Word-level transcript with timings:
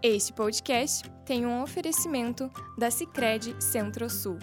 Este 0.00 0.32
podcast 0.32 1.10
tem 1.26 1.44
um 1.44 1.60
oferecimento 1.60 2.48
da 2.78 2.88
Sicredi 2.88 3.56
Centro-Sul. 3.58 4.38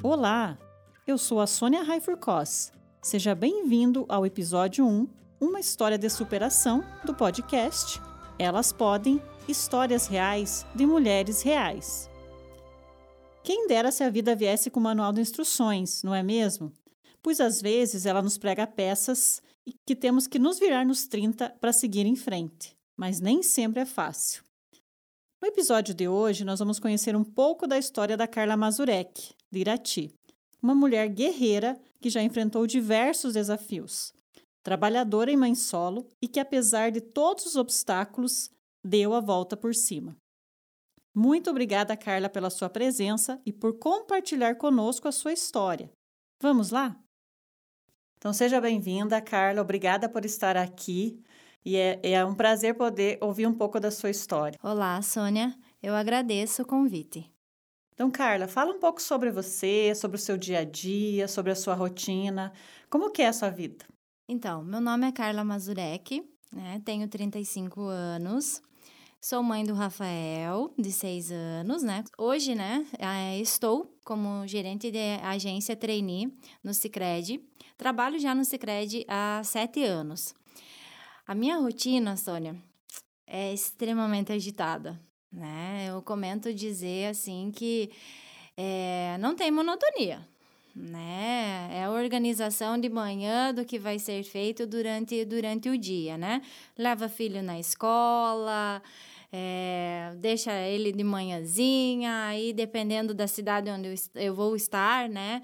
Olá, 0.00 0.56
eu 1.04 1.18
sou 1.18 1.40
a 1.40 1.46
Sônia 1.48 1.82
Raifurcos. 1.82 2.70
Seja 3.02 3.34
bem-vindo 3.34 4.06
ao 4.08 4.24
episódio 4.24 4.86
1, 4.86 5.08
uma 5.40 5.58
história 5.58 5.98
de 5.98 6.08
superação 6.08 6.84
do 7.04 7.12
podcast 7.12 8.00
Elas 8.38 8.72
Podem, 8.72 9.20
Histórias 9.48 10.06
Reais 10.06 10.64
de 10.72 10.86
Mulheres 10.86 11.42
Reais. 11.42 12.08
Quem 13.42 13.66
dera 13.66 13.90
se 13.90 14.04
a 14.04 14.10
vida 14.10 14.36
viesse 14.36 14.70
com 14.70 14.78
manual 14.78 15.12
de 15.12 15.20
instruções, 15.20 16.04
não 16.04 16.14
é 16.14 16.22
mesmo? 16.22 16.72
Pois 17.20 17.40
às 17.40 17.60
vezes 17.60 18.06
ela 18.06 18.22
nos 18.22 18.38
prega 18.38 18.68
peças 18.68 19.42
que 19.84 19.96
temos 19.96 20.28
que 20.28 20.38
nos 20.38 20.60
virar 20.60 20.86
nos 20.86 21.08
30 21.08 21.50
para 21.60 21.72
seguir 21.72 22.06
em 22.06 22.14
frente 22.14 22.78
mas 23.00 23.18
nem 23.18 23.42
sempre 23.42 23.80
é 23.80 23.86
fácil. 23.86 24.44
No 25.40 25.48
episódio 25.48 25.94
de 25.94 26.06
hoje, 26.06 26.44
nós 26.44 26.58
vamos 26.58 26.78
conhecer 26.78 27.16
um 27.16 27.24
pouco 27.24 27.66
da 27.66 27.78
história 27.78 28.14
da 28.14 28.28
Carla 28.28 28.58
Mazurek, 28.58 29.32
de 29.50 29.58
Irati, 29.58 30.12
uma 30.62 30.74
mulher 30.74 31.08
guerreira 31.08 31.80
que 31.98 32.10
já 32.10 32.22
enfrentou 32.22 32.66
diversos 32.66 33.32
desafios, 33.32 34.12
trabalhadora 34.62 35.32
em 35.32 35.36
mãe 35.36 35.54
solo 35.54 36.06
e 36.22 36.28
que, 36.28 36.38
apesar 36.38 36.90
de 36.90 37.00
todos 37.00 37.46
os 37.46 37.56
obstáculos, 37.56 38.50
deu 38.84 39.14
a 39.14 39.20
volta 39.20 39.56
por 39.56 39.74
cima. 39.74 40.14
Muito 41.14 41.48
obrigada, 41.48 41.96
Carla, 41.96 42.28
pela 42.28 42.50
sua 42.50 42.68
presença 42.68 43.40
e 43.46 43.52
por 43.52 43.78
compartilhar 43.78 44.56
conosco 44.56 45.08
a 45.08 45.12
sua 45.12 45.32
história. 45.32 45.90
Vamos 46.42 46.68
lá? 46.68 47.02
Então, 48.18 48.34
seja 48.34 48.60
bem-vinda, 48.60 49.22
Carla. 49.22 49.62
Obrigada 49.62 50.06
por 50.06 50.26
estar 50.26 50.54
aqui. 50.54 51.18
E 51.64 51.76
é, 51.76 52.00
é 52.02 52.24
um 52.24 52.34
prazer 52.34 52.74
poder 52.74 53.18
ouvir 53.20 53.46
um 53.46 53.54
pouco 53.54 53.78
da 53.78 53.90
sua 53.90 54.10
história. 54.10 54.58
Olá, 54.62 55.00
Sônia. 55.02 55.54
Eu 55.82 55.94
agradeço 55.94 56.62
o 56.62 56.66
convite. 56.66 57.30
Então, 57.92 58.10
Carla, 58.10 58.48
fala 58.48 58.72
um 58.72 58.80
pouco 58.80 59.00
sobre 59.00 59.30
você, 59.30 59.94
sobre 59.94 60.16
o 60.16 60.20
seu 60.20 60.38
dia 60.38 60.60
a 60.60 60.64
dia, 60.64 61.28
sobre 61.28 61.52
a 61.52 61.54
sua 61.54 61.74
rotina. 61.74 62.50
Como 62.88 63.10
que 63.10 63.20
é 63.20 63.28
a 63.28 63.32
sua 63.32 63.50
vida? 63.50 63.84
Então, 64.26 64.64
meu 64.64 64.80
nome 64.80 65.06
é 65.06 65.12
Carla 65.12 65.44
Mazurek, 65.44 66.22
né? 66.50 66.80
Tenho 66.82 67.06
35 67.08 67.82
anos. 67.82 68.62
Sou 69.20 69.42
mãe 69.42 69.66
do 69.66 69.74
Rafael, 69.74 70.72
de 70.78 70.90
6 70.90 71.30
anos, 71.30 71.82
né? 71.82 72.04
Hoje, 72.16 72.54
né, 72.54 72.86
estou 73.38 73.94
como 74.02 74.46
gerente 74.46 74.90
de 74.90 75.18
agência 75.22 75.76
trainee 75.76 76.32
no 76.64 76.72
Cicred. 76.72 77.38
Trabalho 77.76 78.18
já 78.18 78.34
no 78.34 78.46
Cicred 78.46 79.04
há 79.06 79.42
7 79.44 79.84
anos. 79.84 80.34
A 81.30 81.34
minha 81.36 81.58
rotina, 81.58 82.16
Sônia, 82.16 82.56
é 83.24 83.54
extremamente 83.54 84.32
agitada, 84.32 85.00
né? 85.30 85.86
Eu 85.88 86.02
comento 86.02 86.52
dizer 86.52 87.06
assim 87.06 87.52
que 87.54 87.88
é, 88.56 89.16
não 89.20 89.36
tem 89.36 89.48
monotonia, 89.48 90.26
né? 90.74 91.70
É 91.72 91.84
a 91.84 91.90
organização 91.92 92.76
de 92.76 92.88
manhã 92.88 93.54
do 93.54 93.64
que 93.64 93.78
vai 93.78 93.96
ser 94.00 94.24
feito 94.24 94.66
durante, 94.66 95.24
durante 95.24 95.68
o 95.68 95.78
dia, 95.78 96.18
né? 96.18 96.42
Leva 96.76 97.08
filho 97.08 97.44
na 97.44 97.60
escola, 97.60 98.82
é, 99.32 100.12
deixa 100.16 100.52
ele 100.52 100.90
de 100.90 101.04
manhãzinha, 101.04 102.24
aí 102.24 102.52
dependendo 102.52 103.14
da 103.14 103.28
cidade 103.28 103.70
onde 103.70 103.86
eu, 103.86 103.94
eu 104.20 104.34
vou 104.34 104.56
estar, 104.56 105.08
né? 105.08 105.42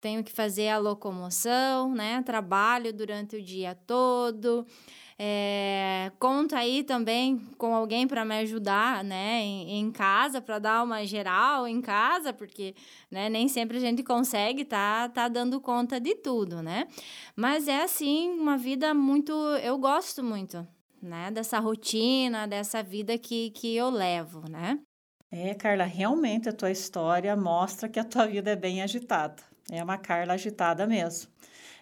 Tenho 0.00 0.24
que 0.24 0.32
fazer 0.32 0.68
a 0.68 0.78
locomoção, 0.78 1.94
né? 1.94 2.24
Trabalho 2.26 2.92
durante 2.92 3.36
o 3.36 3.42
dia 3.42 3.76
todo. 3.86 4.66
É, 5.20 6.12
conta 6.20 6.58
aí 6.58 6.84
também 6.84 7.38
com 7.58 7.74
alguém 7.74 8.06
para 8.06 8.24
me 8.24 8.36
ajudar, 8.38 9.02
né, 9.02 9.40
em, 9.40 9.80
em 9.80 9.90
casa, 9.90 10.40
para 10.40 10.60
dar 10.60 10.84
uma 10.84 11.04
geral 11.04 11.66
em 11.66 11.80
casa, 11.80 12.32
porque 12.32 12.72
né, 13.10 13.28
nem 13.28 13.48
sempre 13.48 13.78
a 13.78 13.80
gente 13.80 14.04
consegue 14.04 14.64
tá, 14.64 15.08
tá 15.08 15.26
dando 15.26 15.60
conta 15.60 15.98
de 15.98 16.14
tudo, 16.14 16.62
né? 16.62 16.86
Mas 17.34 17.66
é 17.66 17.82
assim, 17.82 18.30
uma 18.30 18.56
vida 18.56 18.94
muito. 18.94 19.32
Eu 19.62 19.76
gosto 19.76 20.22
muito, 20.22 20.64
né, 21.02 21.32
dessa 21.32 21.58
rotina, 21.58 22.46
dessa 22.46 22.80
vida 22.80 23.18
que, 23.18 23.50
que 23.50 23.74
eu 23.74 23.90
levo, 23.90 24.48
né? 24.48 24.78
É, 25.32 25.52
Carla, 25.52 25.84
realmente 25.84 26.48
a 26.48 26.52
tua 26.52 26.70
história 26.70 27.36
mostra 27.36 27.88
que 27.88 27.98
a 27.98 28.04
tua 28.04 28.26
vida 28.26 28.52
é 28.52 28.56
bem 28.56 28.82
agitada. 28.82 29.42
É 29.70 29.82
uma 29.82 29.98
Carla 29.98 30.34
agitada 30.34 30.86
mesmo. 30.86 31.30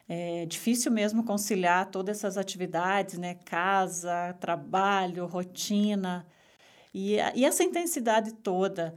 É 0.09 0.47
difícil 0.47 0.93
mesmo 0.93 1.25
conciliar 1.25 1.91
todas 1.91 2.19
essas 2.19 2.39
atividades, 2.39 3.19
né? 3.19 3.35
Casa, 3.45 4.35
trabalho, 4.41 5.27
rotina. 5.27 6.27
E, 6.95 7.17
e 7.35 7.45
essa 7.45 7.65
intensidade 7.65 8.33
toda 8.35 8.95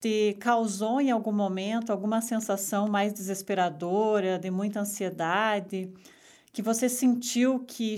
te 0.00 0.36
causou 0.40 1.00
em 1.00 1.10
algum 1.10 1.32
momento 1.32 1.90
alguma 1.90 2.20
sensação 2.20 2.88
mais 2.88 3.12
desesperadora, 3.12 4.38
de 4.38 4.50
muita 4.50 4.80
ansiedade? 4.80 5.92
que 6.56 6.62
você 6.62 6.88
sentiu 6.88 7.60
que 7.60 7.96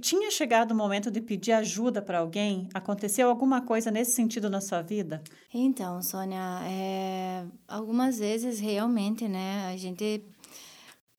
tinha 0.00 0.30
chegado 0.30 0.70
o 0.70 0.76
momento 0.76 1.10
de 1.10 1.20
pedir 1.20 1.50
ajuda 1.50 2.00
para 2.00 2.20
alguém? 2.20 2.68
Aconteceu 2.72 3.28
alguma 3.28 3.62
coisa 3.62 3.90
nesse 3.90 4.12
sentido 4.12 4.48
na 4.48 4.60
sua 4.60 4.80
vida? 4.80 5.20
Então, 5.52 6.00
Sônia, 6.00 6.60
é, 6.68 7.44
algumas 7.66 8.20
vezes 8.20 8.60
realmente, 8.60 9.26
né, 9.26 9.66
a 9.66 9.76
gente 9.76 10.24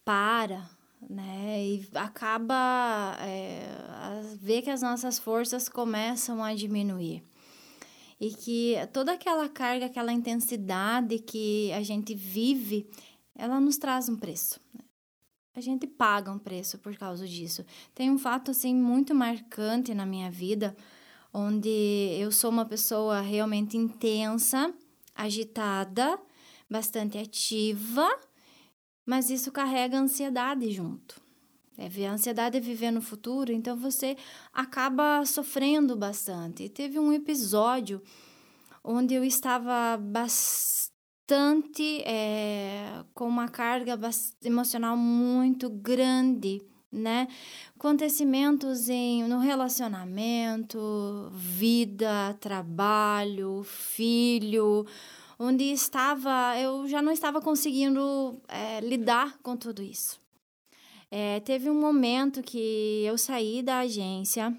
para, 0.03 0.69
né? 1.09 1.63
E 1.63 1.87
acaba 1.95 3.17
é, 3.21 3.65
ver 4.39 4.61
que 4.61 4.69
as 4.69 4.81
nossas 4.81 5.19
forças 5.19 5.67
começam 5.67 6.43
a 6.43 6.53
diminuir. 6.53 7.23
E 8.19 8.29
que 8.31 8.75
toda 8.93 9.13
aquela 9.13 9.49
carga, 9.49 9.87
aquela 9.87 10.13
intensidade 10.13 11.19
que 11.19 11.71
a 11.73 11.81
gente 11.81 12.13
vive, 12.13 12.87
ela 13.35 13.59
nos 13.59 13.77
traz 13.77 14.07
um 14.09 14.15
preço. 14.15 14.59
Né? 14.73 14.81
A 15.55 15.59
gente 15.59 15.87
paga 15.87 16.31
um 16.31 16.37
preço 16.37 16.77
por 16.77 16.95
causa 16.95 17.27
disso. 17.27 17.65
Tem 17.95 18.11
um 18.11 18.17
fato 18.17 18.51
assim 18.51 18.75
muito 18.75 19.15
marcante 19.15 19.93
na 19.93 20.05
minha 20.05 20.29
vida, 20.29 20.75
onde 21.33 21.69
eu 22.19 22.31
sou 22.31 22.49
uma 22.51 22.65
pessoa 22.65 23.21
realmente 23.21 23.75
intensa, 23.75 24.73
agitada, 25.15 26.19
bastante 26.69 27.17
ativa, 27.17 28.07
mas 29.05 29.29
isso 29.29 29.51
carrega 29.51 29.97
ansiedade 29.97 30.71
junto. 30.71 31.21
É, 31.77 32.05
a 32.05 32.11
ansiedade 32.11 32.57
é 32.57 32.59
viver 32.59 32.91
no 32.91 33.01
futuro, 33.01 33.51
então 33.51 33.75
você 33.75 34.15
acaba 34.53 35.25
sofrendo 35.25 35.95
bastante. 35.95 36.69
Teve 36.69 36.99
um 36.99 37.11
episódio 37.11 38.01
onde 38.83 39.13
eu 39.13 39.23
estava 39.23 39.97
bastante 39.97 40.91
é, 42.05 43.03
com 43.13 43.27
uma 43.27 43.47
carga 43.47 43.97
emocional 44.43 44.97
muito 44.97 45.69
grande, 45.69 46.61
né? 46.91 47.27
Acontecimentos 47.75 48.89
em, 48.89 49.23
no 49.23 49.39
relacionamento, 49.39 51.31
vida, 51.33 52.35
trabalho, 52.39 53.63
filho, 53.63 54.85
onde 55.41 55.63
estava, 55.63 56.55
eu 56.59 56.87
já 56.87 57.01
não 57.01 57.11
estava 57.11 57.41
conseguindo 57.41 58.39
é, 58.47 58.79
lidar 58.79 59.39
com 59.39 59.57
tudo 59.57 59.81
isso. 59.81 60.21
É, 61.09 61.39
teve 61.39 61.67
um 61.67 61.79
momento 61.81 62.43
que 62.43 63.03
eu 63.03 63.17
saí 63.17 63.63
da 63.63 63.79
agência 63.79 64.55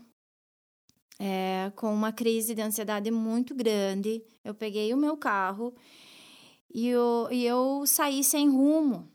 é, 1.21 1.71
com 1.77 1.95
uma 1.95 2.13
crise 2.13 2.53
de 2.53 2.61
ansiedade 2.61 3.13
muito 3.13 3.55
grande. 3.55 4.25
Eu 4.43 4.57
peguei 4.57 4.93
o 4.93 4.97
meu 4.97 5.17
carro 5.17 5.73
e 6.75 6.89
eu, 6.89 7.29
e 7.31 7.45
eu 7.45 7.85
saí 7.87 8.25
sem 8.25 8.51
rumo. 8.51 9.09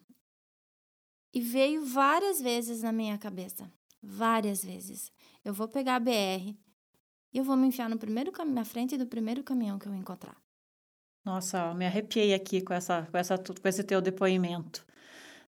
E 1.34 1.42
veio 1.42 1.84
várias 1.84 2.40
vezes 2.40 2.82
na 2.82 2.94
minha 2.94 3.18
cabeça. 3.18 3.70
Várias 4.02 4.64
vezes. 4.64 5.12
Eu 5.44 5.54
vou 5.54 5.68
pegar 5.68 5.98
a 5.98 6.00
BR 6.00 6.56
e 7.34 7.38
eu 7.38 7.44
vou 7.44 7.58
me 7.58 7.68
enfiar 7.68 7.90
no 7.90 7.98
primeiro 7.98 8.32
na 8.46 8.64
frente 8.64 8.98
do 8.98 9.06
primeiro 9.06 9.44
caminhão 9.44 9.78
que 9.78 9.88
eu 9.88 9.94
encontrar. 9.94 10.47
Nossa, 11.28 11.74
me 11.74 11.86
arrepiei 11.86 12.34
aqui 12.34 12.62
com, 12.62 12.74
essa, 12.74 13.06
com, 13.12 13.18
essa, 13.18 13.38
com 13.38 13.68
esse 13.68 13.84
teu 13.84 14.00
depoimento. 14.00 14.86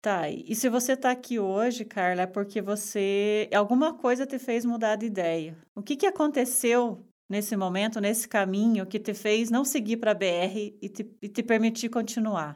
Tá, 0.01 0.29
e 0.29 0.55
se 0.55 0.69
você 0.69 0.93
está 0.93 1.11
aqui 1.11 1.37
hoje, 1.37 1.83
Carla, 1.83 2.21
é 2.21 2.25
porque 2.25 2.61
você. 2.61 3.49
Alguma 3.53 3.93
coisa 3.93 4.25
te 4.25 4.39
fez 4.39 4.63
mudar 4.63 4.95
de 4.95 5.07
ideia. 5.07 5.57
O 5.75 5.83
que, 5.83 5.97
que 5.97 6.05
aconteceu 6.05 7.05
nesse 7.27 7.57
momento, 7.57 7.99
nesse 7.99 8.25
caminho, 8.25 8.85
que 8.85 8.97
te 8.97 9.13
fez 9.13 9.51
não 9.51 9.65
seguir 9.65 9.97
para 9.97 10.11
a 10.11 10.13
BR 10.13 10.77
e 10.81 10.87
te, 10.87 11.13
e 11.21 11.27
te 11.27 11.43
permitir 11.43 11.89
continuar? 11.89 12.55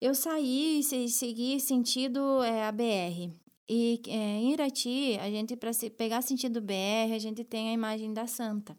Eu 0.00 0.14
saí 0.14 0.78
e 0.78 1.08
segui 1.08 1.58
sentido 1.58 2.44
é, 2.44 2.64
a 2.64 2.70
BR. 2.70 3.34
E 3.68 4.00
é, 4.06 4.12
em 4.12 4.52
Irati, 4.52 5.18
a 5.18 5.28
gente, 5.28 5.56
para 5.56 5.72
pegar 5.96 6.22
sentido 6.22 6.60
BR, 6.60 7.12
a 7.12 7.18
gente 7.18 7.42
tem 7.42 7.70
a 7.70 7.72
imagem 7.72 8.12
da 8.14 8.28
Santa. 8.28 8.76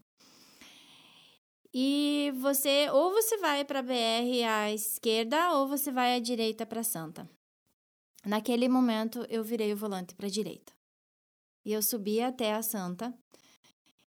E 1.74 2.31
você, 2.36 2.88
ou 2.92 3.12
você 3.12 3.38
vai 3.38 3.66
para 3.66 3.81
BR 3.81 4.44
à 4.48 4.72
esquerda, 4.72 5.54
ou 5.54 5.68
você 5.68 5.92
vai 5.92 6.16
à 6.16 6.20
direita 6.20 6.66
para 6.66 6.84
Santa. 6.84 7.28
Naquele 8.25 8.70
momento, 8.70 9.25
eu 9.28 9.44
virei 9.44 9.74
o 9.74 9.78
volante 9.78 10.14
para 10.14 10.28
a 10.28 10.30
direita. 10.30 10.72
E 11.66 11.74
eu 11.74 11.81
subi 11.81 12.22
até 12.22 12.54
a 12.54 12.62
Santa. 12.62 13.12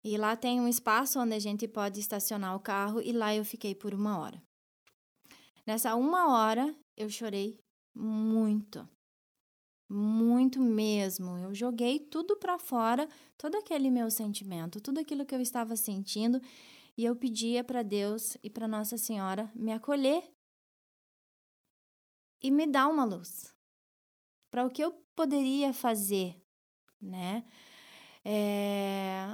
E 0.05 0.17
lá 0.17 0.37
tem 0.37 0.61
um 0.61 0.69
espaço 0.69 1.19
onde 1.19 1.35
a 1.35 1.39
gente 1.39 1.67
pode 1.67 1.99
estacionar 1.99 2.55
o 2.55 2.61
carro 2.61 3.03
e 3.03 3.11
lá 3.11 3.35
eu 3.35 3.45
fiquei 3.45 3.75
por 3.75 3.93
uma 3.93 4.19
hora. 4.19 4.41
Nessa 5.67 5.97
uma 5.97 6.33
hora 6.33 6.75
eu 6.97 7.11
chorei 7.11 7.59
muito. 7.95 8.89
Muito 9.91 10.61
mesmo. 10.61 11.37
Eu 11.39 11.55
joguei 11.55 11.99
tudo 11.99 12.37
para 12.37 12.59
fora, 12.59 13.09
todo 13.37 13.57
aquele 13.57 13.91
meu 13.91 14.11
sentimento, 14.11 14.81
tudo 14.81 15.01
aquilo 15.01 15.27
que 15.27 15.35
eu 15.35 15.41
estava 15.41 15.75
sentindo, 15.77 16.41
e 16.99 17.05
eu 17.05 17.15
pedia 17.15 17.63
para 17.63 17.85
Deus 17.85 18.37
e 18.43 18.51
para 18.51 18.67
Nossa 18.67 18.99
Senhora 18.99 19.49
me 19.55 19.73
acolher 19.73 20.29
e 22.43 22.51
me 22.51 22.67
dar 22.67 22.89
uma 22.89 23.05
luz 23.05 23.55
para 24.51 24.67
o 24.67 24.71
que 24.71 24.83
eu 24.83 24.91
poderia 25.15 25.73
fazer, 25.73 26.45
né? 27.01 27.45
É, 28.25 29.27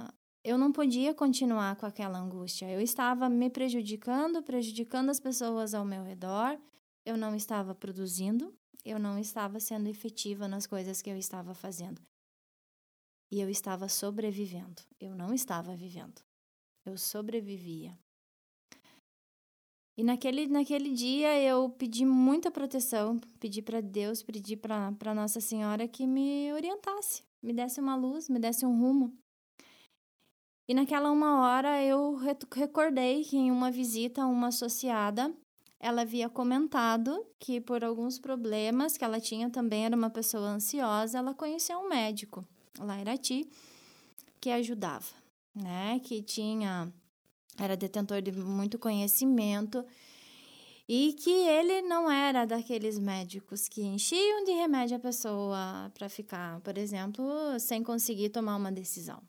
eu 0.45 0.59
não 0.59 0.73
podia 0.73 1.15
continuar 1.15 1.77
com 1.77 1.87
aquela 1.87 2.19
angústia. 2.19 2.71
Eu 2.71 2.83
estava 2.83 3.31
me 3.31 3.49
prejudicando, 3.49 4.43
prejudicando 4.43 5.09
as 5.09 5.19
pessoas 5.19 5.73
ao 5.73 5.87
meu 5.87 6.03
redor. 6.03 6.61
Eu 7.03 7.17
não 7.17 7.35
estava 7.35 7.75
produzindo, 7.75 8.55
eu 8.85 8.99
não 8.99 9.19
estava 9.19 9.59
sendo 9.59 9.89
efetiva 9.89 10.47
nas 10.47 10.67
coisas 10.67 11.01
que 11.01 11.09
eu 11.09 11.17
estava 11.17 11.55
fazendo. 11.55 12.03
E 13.31 13.41
eu 13.41 13.49
estava 13.49 13.89
sobrevivendo. 13.89 14.83
Eu 15.01 15.15
não 15.15 15.33
estava 15.33 15.75
vivendo. 15.75 16.23
Eu 16.87 16.99
sobrevivia. 16.99 17.97
E 19.97 20.03
naquele, 20.03 20.47
naquele 20.49 20.93
dia 20.93 21.41
eu 21.41 21.71
pedi 21.71 22.05
muita 22.05 22.51
proteção, 22.51 23.19
pedi 23.39 23.63
para 23.63 23.81
Deus, 23.81 24.23
pedi 24.23 24.57
para 24.57 25.15
Nossa 25.15 25.41
Senhora 25.41 25.87
que 25.87 26.05
me 26.05 26.53
orientasse, 26.53 27.23
me 27.43 27.53
desse 27.53 27.81
uma 27.81 27.95
luz, 27.95 28.29
me 28.29 28.41
desse 28.41 28.67
um 28.67 28.77
rumo. 28.79 29.17
E 30.69 30.75
naquela 30.75 31.11
uma 31.11 31.43
hora 31.43 31.83
eu 31.83 32.17
recordei 32.17 33.23
que 33.23 33.37
em 33.37 33.53
uma 33.53 33.71
visita 33.71 34.23
a 34.23 34.27
uma 34.27 34.49
associada, 34.49 35.33
ela 35.79 36.03
havia 36.03 36.29
comentado 36.29 37.25
que 37.39 37.61
por 37.61 37.85
alguns 37.85 38.19
problemas 38.19 38.97
que 38.97 39.05
ela 39.05 39.21
tinha 39.21 39.49
também, 39.51 39.85
era 39.85 39.95
uma 39.95 40.11
pessoa 40.11 40.49
ansiosa, 40.49 41.19
ela 41.19 41.35
conheceu 41.35 41.79
um 41.79 41.89
médico 41.89 42.45
lá 42.79 42.97
em 42.99 43.03
Irati 43.03 43.49
que 44.41 44.51
ajudava, 44.51 45.07
né? 45.55 46.01
Que 46.01 46.23
tinha 46.23 46.93
era 47.59 47.77
detentor 47.77 48.21
de 48.21 48.33
muito 48.33 48.79
conhecimento 48.79 49.85
e 50.89 51.15
que 51.15 51.31
ele 51.31 51.83
não 51.83 52.11
era 52.11 52.45
daqueles 52.45 52.99
médicos 52.99 53.69
que 53.69 53.83
enchiam 53.83 54.45
de 54.45 54.53
remédio 54.53 54.97
a 54.97 55.01
pessoa 55.01 55.91
para 55.95 56.09
ficar, 56.09 56.61
por 56.61 56.77
exemplo, 56.77 57.25
sem 57.59 57.83
conseguir 57.83 58.31
tomar 58.31 58.57
uma 58.57 58.73
decisão. 58.73 59.23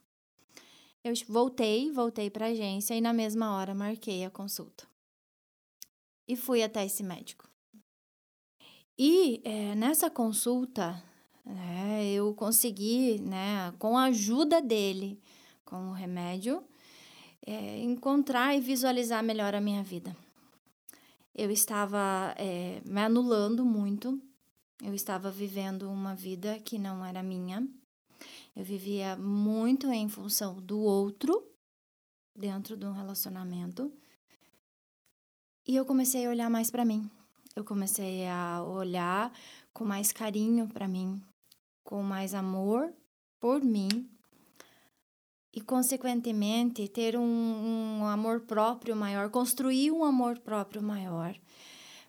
Eu 1.03 1.13
voltei, 1.27 1.91
voltei 1.91 2.29
para 2.29 2.47
a 2.47 2.49
agência 2.49 2.95
e 2.95 3.01
na 3.01 3.13
mesma 3.13 3.55
hora 3.55 3.75
marquei 3.75 4.25
a 4.25 4.29
consulta. 4.29 4.87
E 6.27 6.35
fui 6.35 6.63
até 6.63 6.83
esse 6.83 7.03
médico. 7.03 7.47
E 8.97 9.39
é, 9.43 9.75
nessa 9.75 10.09
consulta, 10.09 11.01
é, 11.45 12.11
eu 12.13 12.33
consegui, 12.33 13.19
né, 13.19 13.71
com 13.77 13.97
a 13.97 14.05
ajuda 14.05 14.61
dele, 14.61 15.21
com 15.65 15.89
o 15.89 15.93
remédio, 15.93 16.63
é, 17.45 17.79
encontrar 17.79 18.55
e 18.55 18.61
visualizar 18.61 19.23
melhor 19.23 19.53
a 19.53 19.61
minha 19.61 19.83
vida. 19.83 20.15
Eu 21.33 21.51
estava 21.51 22.33
é, 22.37 22.81
me 22.85 23.01
anulando 23.01 23.65
muito, 23.65 24.21
eu 24.81 24.93
estava 24.93 25.29
vivendo 25.29 25.89
uma 25.89 26.15
vida 26.15 26.59
que 26.59 26.77
não 26.77 27.03
era 27.03 27.21
minha, 27.21 27.67
eu 28.55 28.63
vivia 28.63 29.17
muito 29.17 29.91
em 29.91 30.07
função 30.07 30.61
do 30.61 30.79
outro 30.79 31.45
dentro 32.33 32.77
de 32.77 32.85
um 32.85 32.93
relacionamento. 32.93 33.91
E 35.67 35.75
eu 35.75 35.85
comecei 35.85 36.25
a 36.25 36.29
olhar 36.29 36.49
mais 36.49 36.69
para 36.69 36.85
mim. 36.85 37.09
Eu 37.55 37.63
comecei 37.63 38.27
a 38.27 38.63
olhar 38.63 39.31
com 39.73 39.83
mais 39.83 40.11
carinho 40.11 40.67
para 40.67 40.87
mim, 40.87 41.21
com 41.83 42.03
mais 42.03 42.33
amor 42.33 42.93
por 43.39 43.61
mim, 43.61 44.09
e, 45.55 45.61
consequentemente, 45.61 46.85
ter 46.89 47.15
um, 47.15 47.21
um 48.01 48.05
amor 48.05 48.41
próprio 48.41 48.93
maior, 48.93 49.29
construir 49.29 49.89
um 49.89 50.03
amor 50.03 50.37
próprio 50.39 50.83
maior. 50.83 51.33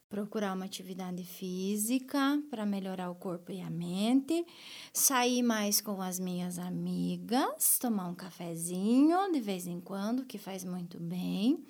Procurar 0.08 0.54
uma 0.54 0.64
atividade 0.64 1.22
física 1.24 2.42
para 2.50 2.66
melhorar 2.66 3.08
o 3.08 3.14
corpo 3.14 3.52
e 3.52 3.60
a 3.60 3.70
mente, 3.70 4.44
sair 4.92 5.42
mais 5.42 5.80
com 5.80 6.02
as 6.02 6.18
minhas 6.18 6.58
amigas, 6.58 7.78
tomar 7.78 8.08
um 8.08 8.14
cafezinho 8.14 9.30
de 9.32 9.40
vez 9.40 9.66
em 9.66 9.80
quando, 9.80 10.24
que 10.24 10.38
faz 10.38 10.64
muito 10.64 10.98
bem, 11.00 11.64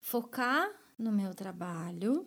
focar 0.00 0.68
no 0.98 1.12
meu 1.12 1.34
trabalho, 1.34 2.26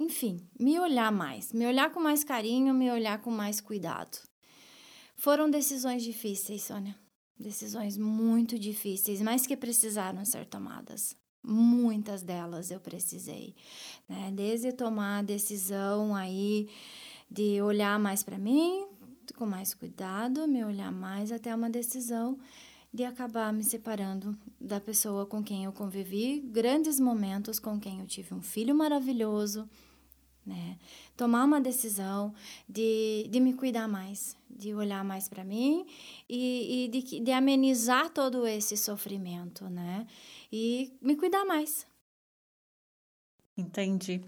enfim, 0.00 0.46
me 0.58 0.78
olhar 0.80 1.12
mais, 1.12 1.52
me 1.52 1.66
olhar 1.66 1.90
com 1.90 2.00
mais 2.00 2.24
carinho, 2.24 2.74
me 2.74 2.90
olhar 2.90 3.20
com 3.20 3.30
mais 3.30 3.60
cuidado. 3.60 4.33
Foram 5.16 5.50
decisões 5.50 6.02
difíceis, 6.02 6.62
Sônia. 6.62 6.96
Decisões 7.38 7.96
muito 7.96 8.58
difíceis, 8.58 9.20
mas 9.20 9.46
que 9.46 9.56
precisaram 9.56 10.24
ser 10.24 10.46
tomadas. 10.46 11.16
Muitas 11.42 12.22
delas 12.22 12.70
eu 12.70 12.80
precisei, 12.80 13.54
né? 14.08 14.32
Desde 14.34 14.72
tomar 14.72 15.18
a 15.18 15.22
decisão 15.22 16.14
aí 16.14 16.68
de 17.30 17.60
olhar 17.60 17.98
mais 17.98 18.22
para 18.22 18.38
mim, 18.38 18.86
com 19.36 19.44
mais 19.44 19.74
cuidado, 19.74 20.46
me 20.46 20.64
olhar 20.64 20.92
mais 20.92 21.32
até 21.32 21.54
uma 21.54 21.68
decisão 21.68 22.38
de 22.92 23.04
acabar 23.04 23.52
me 23.52 23.64
separando 23.64 24.38
da 24.60 24.80
pessoa 24.80 25.26
com 25.26 25.42
quem 25.42 25.64
eu 25.64 25.72
convivi, 25.72 26.40
grandes 26.40 27.00
momentos 27.00 27.58
com 27.58 27.78
quem 27.78 27.98
eu 27.98 28.06
tive 28.06 28.32
um 28.32 28.40
filho 28.40 28.72
maravilhoso, 28.72 29.68
né? 30.46 30.78
Tomar 31.16 31.44
uma 31.44 31.60
decisão 31.60 32.32
de, 32.68 33.26
de 33.28 33.40
me 33.40 33.52
cuidar 33.52 33.88
mais, 33.88 34.36
de 34.56 34.74
olhar 34.74 35.04
mais 35.04 35.28
para 35.28 35.44
mim 35.44 35.86
e, 36.28 36.84
e 36.84 36.88
de, 36.88 37.20
de 37.20 37.32
amenizar 37.32 38.10
todo 38.10 38.46
esse 38.46 38.76
sofrimento, 38.76 39.68
né? 39.68 40.06
E 40.52 40.92
me 41.00 41.16
cuidar 41.16 41.44
mais. 41.44 41.86
Entendi. 43.56 44.20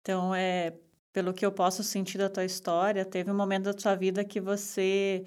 Então, 0.00 0.34
é, 0.34 0.74
pelo 1.12 1.32
que 1.32 1.44
eu 1.44 1.52
posso 1.52 1.82
sentir 1.82 2.18
da 2.18 2.28
tua 2.28 2.44
história, 2.44 3.04
teve 3.04 3.30
um 3.30 3.36
momento 3.36 3.64
da 3.64 3.74
tua 3.74 3.94
vida 3.94 4.24
que 4.24 4.40
você 4.40 5.24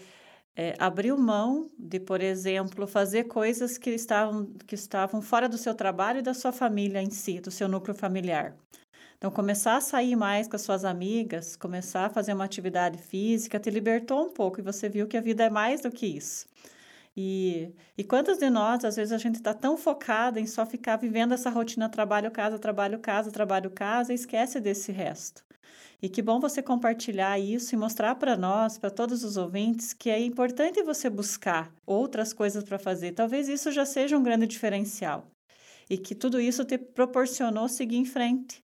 é, 0.55 0.75
abriu 0.79 1.17
mão 1.17 1.69
de, 1.77 1.99
por 1.99 2.21
exemplo, 2.21 2.87
fazer 2.87 3.25
coisas 3.25 3.77
que 3.77 3.89
estavam, 3.91 4.45
que 4.67 4.75
estavam 4.75 5.21
fora 5.21 5.49
do 5.49 5.57
seu 5.57 5.73
trabalho 5.75 6.19
e 6.19 6.23
da 6.23 6.33
sua 6.33 6.51
família 6.51 7.01
em 7.01 7.09
si, 7.09 7.39
do 7.39 7.51
seu 7.51 7.67
núcleo 7.67 7.95
familiar. 7.95 8.55
Então, 9.21 9.29
começar 9.29 9.77
a 9.77 9.81
sair 9.81 10.15
mais 10.15 10.47
com 10.47 10.55
as 10.55 10.63
suas 10.63 10.83
amigas, 10.83 11.55
começar 11.55 12.07
a 12.07 12.09
fazer 12.09 12.33
uma 12.33 12.43
atividade 12.43 12.97
física, 12.97 13.59
te 13.59 13.69
libertou 13.69 14.25
um 14.25 14.31
pouco 14.33 14.59
e 14.59 14.63
você 14.63 14.89
viu 14.89 15.07
que 15.07 15.15
a 15.15 15.21
vida 15.21 15.43
é 15.43 15.49
mais 15.49 15.79
do 15.79 15.91
que 15.91 16.07
isso. 16.07 16.47
E, 17.15 17.71
e 17.95 18.03
quantas 18.03 18.39
de 18.39 18.49
nós, 18.49 18.83
às 18.83 18.95
vezes, 18.95 19.11
a 19.11 19.19
gente 19.19 19.35
está 19.35 19.53
tão 19.53 19.77
focada 19.77 20.39
em 20.39 20.47
só 20.47 20.65
ficar 20.65 20.95
vivendo 20.95 21.35
essa 21.35 21.51
rotina 21.51 21.87
trabalho, 21.87 22.31
casa, 22.31 22.57
trabalho, 22.57 22.97
casa, 22.97 23.31
trabalho, 23.31 23.69
casa 23.69 24.11
e 24.11 24.15
esquece 24.15 24.59
desse 24.59 24.91
resto. 24.91 25.43
E 26.01 26.09
que 26.09 26.23
bom 26.23 26.39
você 26.39 26.63
compartilhar 26.63 27.37
isso 27.37 27.75
e 27.75 27.77
mostrar 27.77 28.15
para 28.15 28.35
nós, 28.35 28.79
para 28.79 28.89
todos 28.89 29.23
os 29.23 29.37
ouvintes, 29.37 29.93
que 29.93 30.09
é 30.09 30.19
importante 30.19 30.81
você 30.81 31.11
buscar 31.11 31.71
outras 31.85 32.33
coisas 32.33 32.63
para 32.63 32.79
fazer. 32.79 33.11
Talvez 33.11 33.47
isso 33.47 33.71
já 33.71 33.85
seja 33.85 34.17
um 34.17 34.23
grande 34.23 34.47
diferencial. 34.47 35.27
E 35.87 35.95
que 35.95 36.15
tudo 36.15 36.41
isso 36.41 36.65
te 36.65 36.79
proporcionou 36.79 37.69
seguir 37.69 37.97
em 37.97 38.05
frente. 38.05 38.63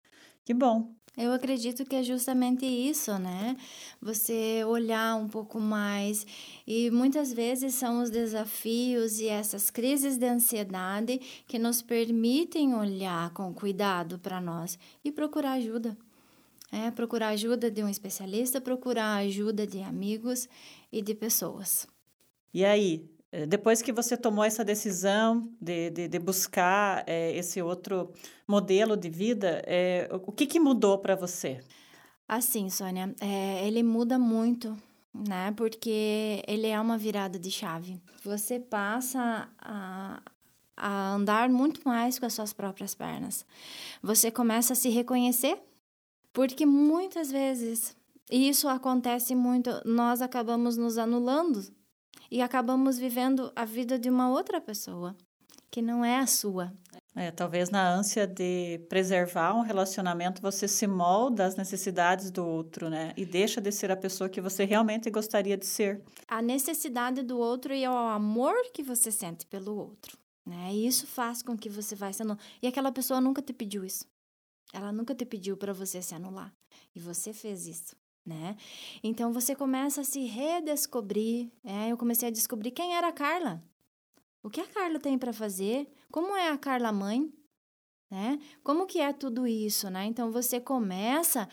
Que 0.48 0.54
bom. 0.54 0.94
Eu 1.14 1.30
acredito 1.34 1.84
que 1.84 1.94
é 1.94 2.02
justamente 2.02 2.64
isso, 2.64 3.18
né? 3.18 3.54
Você 4.00 4.64
olhar 4.64 5.14
um 5.14 5.28
pouco 5.28 5.60
mais. 5.60 6.26
E 6.66 6.90
muitas 6.90 7.30
vezes 7.34 7.74
são 7.74 8.02
os 8.02 8.08
desafios 8.08 9.20
e 9.20 9.26
essas 9.28 9.68
crises 9.68 10.16
de 10.16 10.24
ansiedade 10.24 11.20
que 11.46 11.58
nos 11.58 11.82
permitem 11.82 12.74
olhar 12.74 13.28
com 13.34 13.52
cuidado 13.52 14.18
para 14.18 14.40
nós 14.40 14.78
e 15.04 15.12
procurar 15.12 15.52
ajuda. 15.52 15.94
É, 16.72 16.90
procurar 16.92 17.28
ajuda 17.28 17.70
de 17.70 17.82
um 17.84 17.88
especialista, 17.90 18.58
procurar 18.58 19.16
ajuda 19.16 19.66
de 19.66 19.82
amigos 19.82 20.48
e 20.90 21.02
de 21.02 21.14
pessoas. 21.14 21.86
E 22.54 22.64
aí, 22.64 23.04
depois 23.46 23.82
que 23.82 23.92
você 23.92 24.16
tomou 24.16 24.44
essa 24.44 24.64
decisão 24.64 25.52
de, 25.60 25.90
de, 25.90 26.08
de 26.08 26.18
buscar 26.18 27.04
é, 27.06 27.36
esse 27.36 27.60
outro 27.60 28.10
modelo 28.46 28.96
de 28.96 29.10
vida, 29.10 29.62
é, 29.66 30.08
o 30.26 30.32
que, 30.32 30.46
que 30.46 30.58
mudou 30.58 30.98
para 30.98 31.14
você? 31.14 31.60
Assim, 32.26 32.70
Sônia, 32.70 33.14
é, 33.20 33.66
ele 33.66 33.82
muda 33.82 34.18
muito, 34.18 34.76
né? 35.14 35.52
Porque 35.56 36.42
ele 36.46 36.66
é 36.66 36.80
uma 36.80 36.96
virada 36.98 37.38
de 37.38 37.50
chave. 37.50 38.00
Você 38.22 38.58
passa 38.60 39.48
a, 39.58 40.22
a 40.76 41.10
andar 41.14 41.48
muito 41.50 41.80
mais 41.86 42.18
com 42.18 42.26
as 42.26 42.34
suas 42.34 42.52
próprias 42.52 42.94
pernas. 42.94 43.44
Você 44.02 44.30
começa 44.30 44.72
a 44.72 44.76
se 44.76 44.88
reconhecer, 44.90 45.58
porque 46.32 46.64
muitas 46.66 47.30
vezes 47.30 47.96
E 48.30 48.48
isso 48.48 48.68
acontece 48.68 49.34
muito, 49.34 49.70
nós 49.86 50.20
acabamos 50.20 50.76
nos 50.76 50.98
anulando 50.98 51.62
e 52.30 52.42
acabamos 52.42 52.98
vivendo 52.98 53.52
a 53.54 53.64
vida 53.64 53.98
de 53.98 54.08
uma 54.10 54.30
outra 54.30 54.60
pessoa 54.60 55.16
que 55.70 55.82
não 55.82 56.04
é 56.04 56.18
a 56.18 56.26
sua. 56.26 56.72
É, 57.14 57.30
talvez 57.30 57.68
na 57.68 57.94
ânsia 57.94 58.26
de 58.26 58.78
preservar 58.88 59.54
um 59.54 59.62
relacionamento, 59.62 60.40
você 60.40 60.68
se 60.68 60.86
molda 60.86 61.44
às 61.44 61.56
necessidades 61.56 62.30
do 62.30 62.46
outro, 62.46 62.88
né? 62.88 63.12
E 63.16 63.24
deixa 63.24 63.60
de 63.60 63.72
ser 63.72 63.90
a 63.90 63.96
pessoa 63.96 64.28
que 64.28 64.40
você 64.40 64.64
realmente 64.64 65.10
gostaria 65.10 65.56
de 65.56 65.66
ser. 65.66 66.02
A 66.28 66.40
necessidade 66.40 67.22
do 67.22 67.38
outro 67.38 67.74
e 67.74 67.86
o 67.86 67.92
amor 67.92 68.54
que 68.72 68.82
você 68.82 69.10
sente 69.10 69.44
pelo 69.46 69.76
outro, 69.76 70.16
né? 70.46 70.72
E 70.72 70.86
isso 70.86 71.06
faz 71.06 71.42
com 71.42 71.56
que 71.56 71.68
você 71.68 71.94
vá 71.94 72.12
se 72.12 72.22
anular. 72.22 72.40
E 72.62 72.66
aquela 72.66 72.92
pessoa 72.92 73.20
nunca 73.20 73.42
te 73.42 73.52
pediu 73.52 73.84
isso. 73.84 74.06
Ela 74.72 74.92
nunca 74.92 75.14
te 75.14 75.24
pediu 75.24 75.56
para 75.56 75.72
você 75.72 76.00
se 76.00 76.14
anular. 76.14 76.52
E 76.94 77.00
você 77.00 77.32
fez 77.32 77.66
isso. 77.66 77.96
Né? 78.28 78.58
Então 79.02 79.32
você 79.32 79.54
começa 79.56 80.02
a 80.02 80.04
se 80.04 80.26
redescobrir. 80.26 81.50
É, 81.64 81.90
eu 81.90 81.96
comecei 81.96 82.28
a 82.28 82.30
descobrir 82.30 82.72
quem 82.72 82.94
era 82.94 83.08
a 83.08 83.12
Carla. 83.12 83.64
O 84.42 84.50
que 84.50 84.60
a 84.60 84.66
Carla 84.66 85.00
tem 85.00 85.16
para 85.18 85.32
fazer? 85.32 85.90
Como 86.12 86.36
é 86.36 86.50
a 86.50 86.58
Carla 86.58 86.92
mãe? 86.92 87.32
Né? 88.10 88.38
Como 88.62 88.86
que 88.86 89.00
é 89.00 89.14
tudo 89.14 89.46
isso, 89.46 89.88
né? 89.88 90.04
Então 90.04 90.30
você 90.30 90.60
começa 90.60 91.48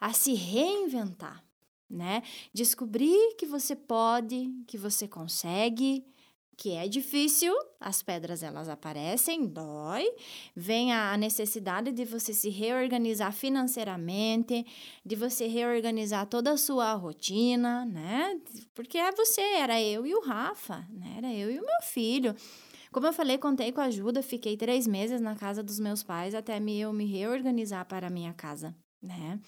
a 0.00 0.12
se 0.12 0.34
reinventar, 0.34 1.44
né? 1.88 2.22
Descobrir 2.52 3.34
que 3.36 3.44
você 3.44 3.74
pode, 3.74 4.52
que 4.68 4.78
você 4.78 5.08
consegue, 5.08 6.04
que 6.60 6.72
é 6.72 6.86
difícil, 6.86 7.54
as 7.80 8.02
pedras 8.02 8.42
elas 8.42 8.68
aparecem, 8.68 9.46
dói, 9.46 10.06
vem 10.54 10.92
a 10.92 11.16
necessidade 11.16 11.90
de 11.90 12.04
você 12.04 12.34
se 12.34 12.50
reorganizar 12.50 13.32
financeiramente, 13.32 14.66
de 15.02 15.16
você 15.16 15.46
reorganizar 15.46 16.26
toda 16.26 16.52
a 16.52 16.58
sua 16.58 16.92
rotina, 16.92 17.86
né? 17.86 18.38
Porque 18.74 18.98
é 18.98 19.10
você, 19.10 19.40
era 19.40 19.80
eu 19.80 20.04
e 20.04 20.14
o 20.14 20.20
Rafa, 20.20 20.86
né? 20.90 21.14
Era 21.16 21.32
eu 21.32 21.50
e 21.50 21.58
o 21.58 21.64
meu 21.64 21.80
filho. 21.80 22.36
Como 22.92 23.06
eu 23.06 23.12
falei, 23.14 23.38
contei 23.38 23.72
com 23.72 23.80
ajuda, 23.80 24.22
fiquei 24.22 24.54
três 24.54 24.86
meses 24.86 25.18
na 25.18 25.34
casa 25.34 25.62
dos 25.62 25.80
meus 25.80 26.02
pais 26.02 26.34
até 26.34 26.58
eu 26.58 26.92
me 26.92 27.06
reorganizar 27.06 27.86
para 27.86 28.08
a 28.08 28.10
minha 28.10 28.34
casa, 28.34 28.76
né? 29.02 29.40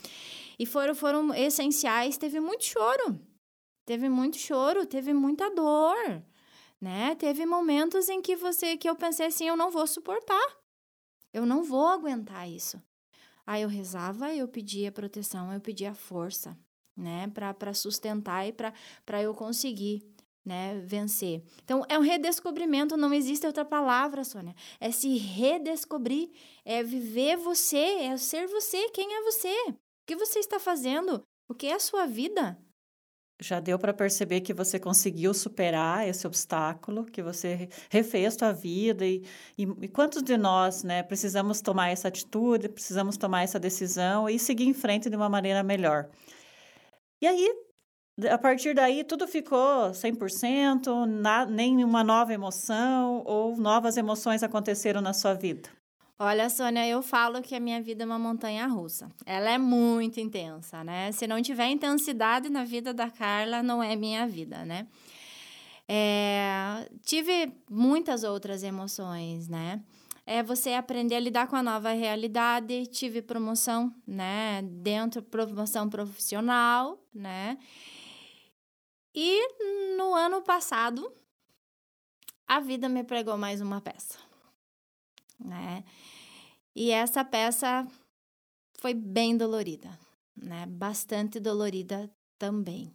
E 0.59 0.65
foram, 0.65 0.95
foram 0.95 1.35
essenciais, 1.35 2.17
teve 2.17 2.41
muito 2.41 2.65
choro, 2.65 3.21
teve 3.85 4.09
muito 4.09 4.39
choro, 4.39 4.87
teve 4.87 5.13
muita 5.13 5.55
dor, 5.55 6.25
né? 6.83 7.15
Teve 7.15 7.47
momentos 7.47 8.09
em 8.09 8.21
que 8.21 8.35
você 8.35 8.77
que 8.77 8.91
eu 8.91 8.97
pensei 8.97 9.27
assim, 9.27 9.47
eu 9.47 9.57
não 9.57 9.71
vou 9.71 9.87
suportar. 9.87 10.45
Eu 11.33 11.47
não 11.47 11.63
vou 11.63 11.87
aguentar 11.87 12.51
isso. 12.51 12.83
Aí 13.47 13.63
eu 13.63 13.69
rezava, 13.69 14.35
eu 14.35 14.49
pedia 14.49 14.91
proteção, 14.91 15.53
eu 15.53 15.61
pedia 15.61 15.95
força, 15.95 16.59
né, 16.97 17.29
para 17.29 17.73
sustentar 17.73 18.47
e 18.49 18.53
para 18.53 19.23
eu 19.23 19.33
conseguir, 19.33 20.05
né, 20.45 20.81
vencer. 20.81 21.45
Então 21.63 21.85
é 21.89 21.97
um 21.97 22.03
redescobrimento, 22.03 22.97
não 22.97 23.15
existe 23.15 23.47
outra 23.47 23.65
palavra, 23.65 24.25
Sônia. 24.25 24.55
É 24.81 24.91
se 24.91 25.17
redescobrir, 25.17 26.31
é 26.65 26.83
viver 26.83 27.37
você, 27.37 27.77
é 27.77 28.17
ser 28.17 28.49
você, 28.49 28.91
quem 28.91 29.15
é 29.15 29.23
você? 29.23 29.55
O 29.69 29.77
que 30.07 30.17
você 30.17 30.41
está 30.41 30.59
fazendo? 30.59 31.23
O 31.49 31.55
que 31.55 31.69
é 31.69 31.75
a 31.75 31.81
sua 31.81 32.07
vida? 32.07 32.59
Já 33.43 33.61
deu 33.61 33.79
para 33.79 33.93
perceber 33.93 34.41
que 34.41 34.55
você 34.55 34.79
conseguiu 34.79 35.35
superar 35.35 36.09
esse 36.09 36.27
obstáculo, 36.27 37.05
que 37.05 37.23
você 37.23 37.69
refez 37.91 38.35
sua 38.35 38.53
vida 38.53 39.05
e, 39.05 39.25
e, 39.59 39.65
e, 39.65 39.89
quantos 39.89 40.23
de 40.23 40.37
nós, 40.37 40.85
né, 40.85 41.03
precisamos 41.03 41.61
tomar 41.61 41.91
essa 41.91 42.09
atitude, 42.09 42.69
precisamos 42.69 43.17
tomar 43.17 43.43
essa 43.43 43.59
decisão 43.59 44.29
e 44.29 44.39
seguir 44.39 44.67
em 44.67 44.75
frente 44.75 45.11
de 45.11 45.17
uma 45.17 45.29
maneira 45.29 45.63
melhor. 45.63 46.09
E 47.21 47.27
aí, 47.27 47.49
a 48.31 48.39
partir 48.39 48.75
daí, 48.75 49.05
tudo 49.05 49.27
ficou 49.27 49.91
100%, 49.91 51.07
na, 51.07 51.47
nenhuma 51.47 52.05
nova 52.05 52.33
emoção 52.33 53.23
ou 53.27 53.57
novas 53.57 53.97
emoções 53.97 54.43
aconteceram 54.43 55.01
na 55.01 55.13
sua 55.13 55.35
vida? 55.35 55.69
Olha, 56.25 56.49
Sônia, 56.49 56.87
eu 56.87 57.03
falo 57.03 57.43
que 57.43 57.53
a 57.53 57.59
minha 57.59 57.83
vida 57.83 58.05
é 58.05 58.07
uma 58.07 58.17
montanha 58.17 58.65
russa. 58.69 59.11
Ela 59.27 59.51
é 59.51 59.59
muito 59.59 60.21
intensa, 60.21 60.85
né? 60.85 61.11
Se 61.11 61.27
não 61.27 61.43
tiver 61.43 61.67
intensidade 61.67 62.49
na 62.49 62.63
vida 62.63 62.95
da 62.95 63.11
Carla, 63.11 63.61
não 63.61 63.83
é 63.83 63.97
minha 63.97 64.25
vida, 64.25 64.65
né? 64.65 64.87
É, 65.89 66.89
tive 67.03 67.53
muitas 67.69 68.23
outras 68.23 68.63
emoções, 68.63 69.49
né? 69.49 69.83
É 70.25 70.45
você 70.45 70.75
aprender 70.75 71.17
a 71.17 71.19
lidar 71.19 71.49
com 71.49 71.57
a 71.57 71.63
nova 71.63 71.91
realidade. 71.91 72.87
Tive 72.87 73.21
promoção, 73.21 73.93
né? 74.07 74.63
Dentro, 74.63 75.25
promoção 75.25 75.91
profissional, 75.91 77.05
né? 77.13 77.59
E 79.13 79.41
no 79.97 80.15
ano 80.15 80.41
passado, 80.41 81.13
a 82.47 82.61
vida 82.61 82.89
me 82.89 83.03
pregou 83.03 83.37
mais 83.37 83.61
uma 83.61 83.81
peça, 83.81 84.19
né? 85.45 85.85
E 86.75 86.91
essa 86.91 87.25
peça 87.25 87.87
foi 88.79 88.95
bem 88.95 89.37
dolorida, 89.37 89.99
né? 90.37 90.67
Bastante 90.67 91.39
dolorida 91.39 92.11
também. 92.39 92.93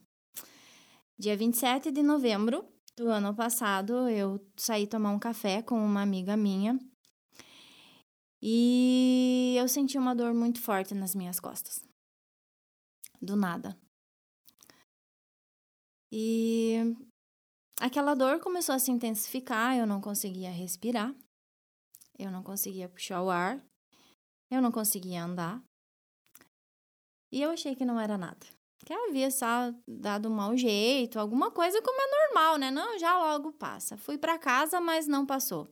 Dia 1.17 1.35
27 1.35 1.91
de 1.91 2.03
novembro 2.03 2.65
do 2.95 3.09
ano 3.09 3.33
passado, 3.35 4.09
eu 4.09 4.39
saí 4.55 4.87
tomar 4.87 5.11
um 5.11 5.19
café 5.19 5.61
com 5.61 5.77
uma 5.77 6.01
amiga 6.01 6.35
minha 6.35 6.79
e 8.41 9.55
eu 9.57 9.67
senti 9.67 9.97
uma 9.97 10.15
dor 10.15 10.33
muito 10.33 10.61
forte 10.61 10.93
nas 10.93 11.15
minhas 11.15 11.39
costas. 11.39 11.83
Do 13.21 13.35
nada. 13.35 13.77
E 16.11 16.95
aquela 17.79 18.15
dor 18.15 18.39
começou 18.39 18.75
a 18.75 18.79
se 18.79 18.91
intensificar, 18.91 19.77
eu 19.77 19.87
não 19.87 19.99
conseguia 19.99 20.51
respirar. 20.51 21.13
Eu 22.17 22.31
não 22.31 22.41
conseguia 22.43 22.89
puxar 22.89 23.21
o 23.21 23.29
ar. 23.29 23.63
Eu 24.49 24.61
não 24.61 24.71
conseguia 24.71 25.23
andar. 25.23 25.61
E 27.31 27.41
eu 27.41 27.51
achei 27.51 27.75
que 27.75 27.85
não 27.85 27.99
era 27.99 28.17
nada. 28.17 28.45
Que 28.85 28.93
havia 28.93 29.29
só 29.29 29.73
dado 29.87 30.29
um 30.29 30.33
mau 30.33 30.55
jeito, 30.55 31.19
alguma 31.19 31.51
coisa 31.51 31.81
como 31.81 31.99
é 31.99 32.27
normal, 32.27 32.57
né? 32.57 32.71
Não, 32.71 32.97
já 32.97 33.17
logo 33.17 33.51
passa. 33.51 33.97
Fui 33.97 34.17
para 34.17 34.39
casa, 34.39 34.79
mas 34.79 35.07
não 35.07 35.25
passou. 35.25 35.67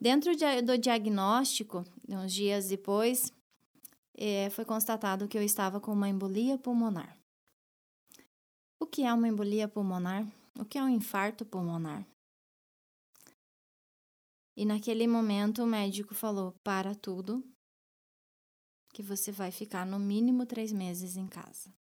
Dentro 0.00 0.32
do 0.64 0.78
diagnóstico, 0.78 1.84
uns 2.08 2.32
dias 2.32 2.68
depois, 2.68 3.32
é, 4.16 4.50
foi 4.50 4.64
constatado 4.64 5.28
que 5.28 5.38
eu 5.38 5.42
estava 5.42 5.78
com 5.78 5.92
uma 5.92 6.08
embolia 6.08 6.58
pulmonar. 6.58 7.16
O 8.80 8.86
que 8.86 9.04
é 9.04 9.12
uma 9.12 9.28
embolia 9.28 9.68
pulmonar? 9.68 10.26
O 10.58 10.64
que 10.64 10.78
é 10.78 10.82
um 10.82 10.88
infarto 10.88 11.44
pulmonar? 11.44 12.04
E 14.56 14.64
naquele 14.64 15.06
momento 15.06 15.62
o 15.62 15.66
médico 15.66 16.14
falou: 16.14 16.52
para 16.62 16.94
tudo, 16.94 17.44
que 18.92 19.02
você 19.02 19.30
vai 19.30 19.50
ficar 19.50 19.86
no 19.86 19.98
mínimo 19.98 20.44
três 20.46 20.72
meses 20.72 21.16
em 21.16 21.26
casa. 21.26 21.72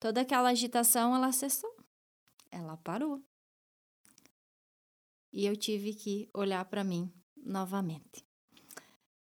Toda 0.00 0.22
aquela 0.22 0.48
agitação 0.48 1.14
ela 1.14 1.30
cessou, 1.32 1.74
ela 2.50 2.76
parou. 2.76 3.22
E 5.32 5.46
eu 5.46 5.56
tive 5.56 5.94
que 5.94 6.28
olhar 6.34 6.64
para 6.64 6.84
mim 6.84 7.12
novamente. 7.36 8.24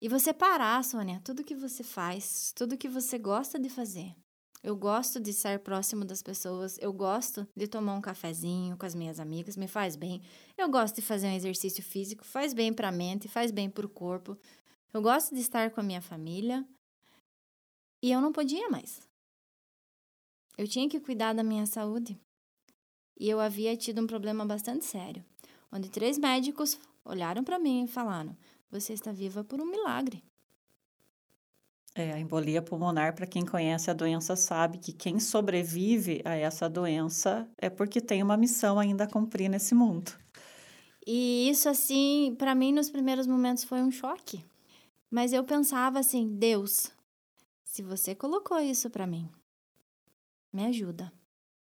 E 0.01 0.09
você 0.09 0.33
parar, 0.33 0.83
Sônia, 0.83 1.21
tudo 1.23 1.43
que 1.43 1.55
você 1.55 1.83
faz, 1.83 2.51
tudo 2.55 2.77
que 2.77 2.89
você 2.89 3.17
gosta 3.17 3.59
de 3.59 3.69
fazer, 3.69 4.15
eu 4.63 4.77
gosto 4.77 5.19
de 5.19 5.31
estar 5.31 5.59
próximo 5.59 6.05
das 6.05 6.23
pessoas, 6.23 6.77
eu 6.79 6.93
gosto 6.93 7.45
de 7.53 7.67
tomar 7.67 7.95
um 7.95 8.01
cafezinho 8.01 8.77
com 8.77 8.85
as 8.85 8.95
minhas 8.95 9.19
amigas, 9.19 9.57
me 9.57 9.67
faz 9.67 9.97
bem. 9.97 10.21
Eu 10.57 10.69
gosto 10.69 10.95
de 10.95 11.01
fazer 11.01 11.27
um 11.27 11.35
exercício 11.35 11.83
físico, 11.83 12.23
faz 12.23 12.53
bem 12.53 12.73
para 12.73 12.87
a 12.87 12.91
mente, 12.91 13.27
faz 13.27 13.51
bem 13.51 13.69
para 13.69 13.85
o 13.85 13.89
corpo. 13.89 14.37
Eu 14.93 15.01
gosto 15.01 15.35
de 15.35 15.41
estar 15.41 15.69
com 15.71 15.81
a 15.81 15.83
minha 15.83 16.01
família. 16.01 16.65
E 18.01 18.09
eu 18.09 18.21
não 18.21 18.31
podia 18.31 18.69
mais. 18.69 19.01
Eu 20.57 20.65
tinha 20.65 20.87
que 20.87 20.99
cuidar 20.99 21.33
da 21.33 21.43
minha 21.43 21.65
saúde. 21.65 22.17
E 23.19 23.29
eu 23.29 23.41
havia 23.41 23.75
tido 23.75 24.01
um 24.01 24.07
problema 24.07 24.45
bastante 24.45 24.85
sério, 24.85 25.25
onde 25.71 25.89
três 25.89 26.17
médicos 26.17 26.79
olharam 27.03 27.43
para 27.43 27.59
mim 27.59 27.83
e 27.83 27.87
falaram: 27.87 28.35
"Você 28.71 28.93
está 28.93 29.11
viva 29.11 29.43
por 29.43 29.59
um 29.59 29.65
milagre". 29.65 30.23
É, 31.95 32.11
a 32.11 32.19
embolia 32.19 32.61
pulmonar, 32.61 33.13
para 33.13 33.27
quem 33.27 33.45
conhece 33.45 33.91
a 33.91 33.93
doença, 33.93 34.35
sabe 34.35 34.79
que 34.79 34.91
quem 34.91 35.19
sobrevive 35.19 36.21
a 36.25 36.33
essa 36.33 36.67
doença 36.67 37.47
é 37.55 37.69
porque 37.69 38.01
tem 38.01 38.23
uma 38.23 38.35
missão 38.35 38.79
ainda 38.79 39.03
a 39.03 39.07
cumprir 39.09 39.47
nesse 39.47 39.75
mundo. 39.75 40.11
E 41.05 41.49
isso, 41.49 41.69
assim, 41.69 42.35
para 42.37 42.55
mim, 42.55 42.71
nos 42.71 42.89
primeiros 42.89 43.27
momentos 43.27 43.63
foi 43.63 43.81
um 43.81 43.91
choque. 43.91 44.43
Mas 45.11 45.33
eu 45.33 45.43
pensava 45.43 45.99
assim: 45.99 46.35
Deus, 46.35 46.91
se 47.63 47.83
você 47.83 48.15
colocou 48.15 48.59
isso 48.59 48.89
para 48.89 49.05
mim, 49.05 49.29
me 50.51 50.65
ajuda, 50.65 51.13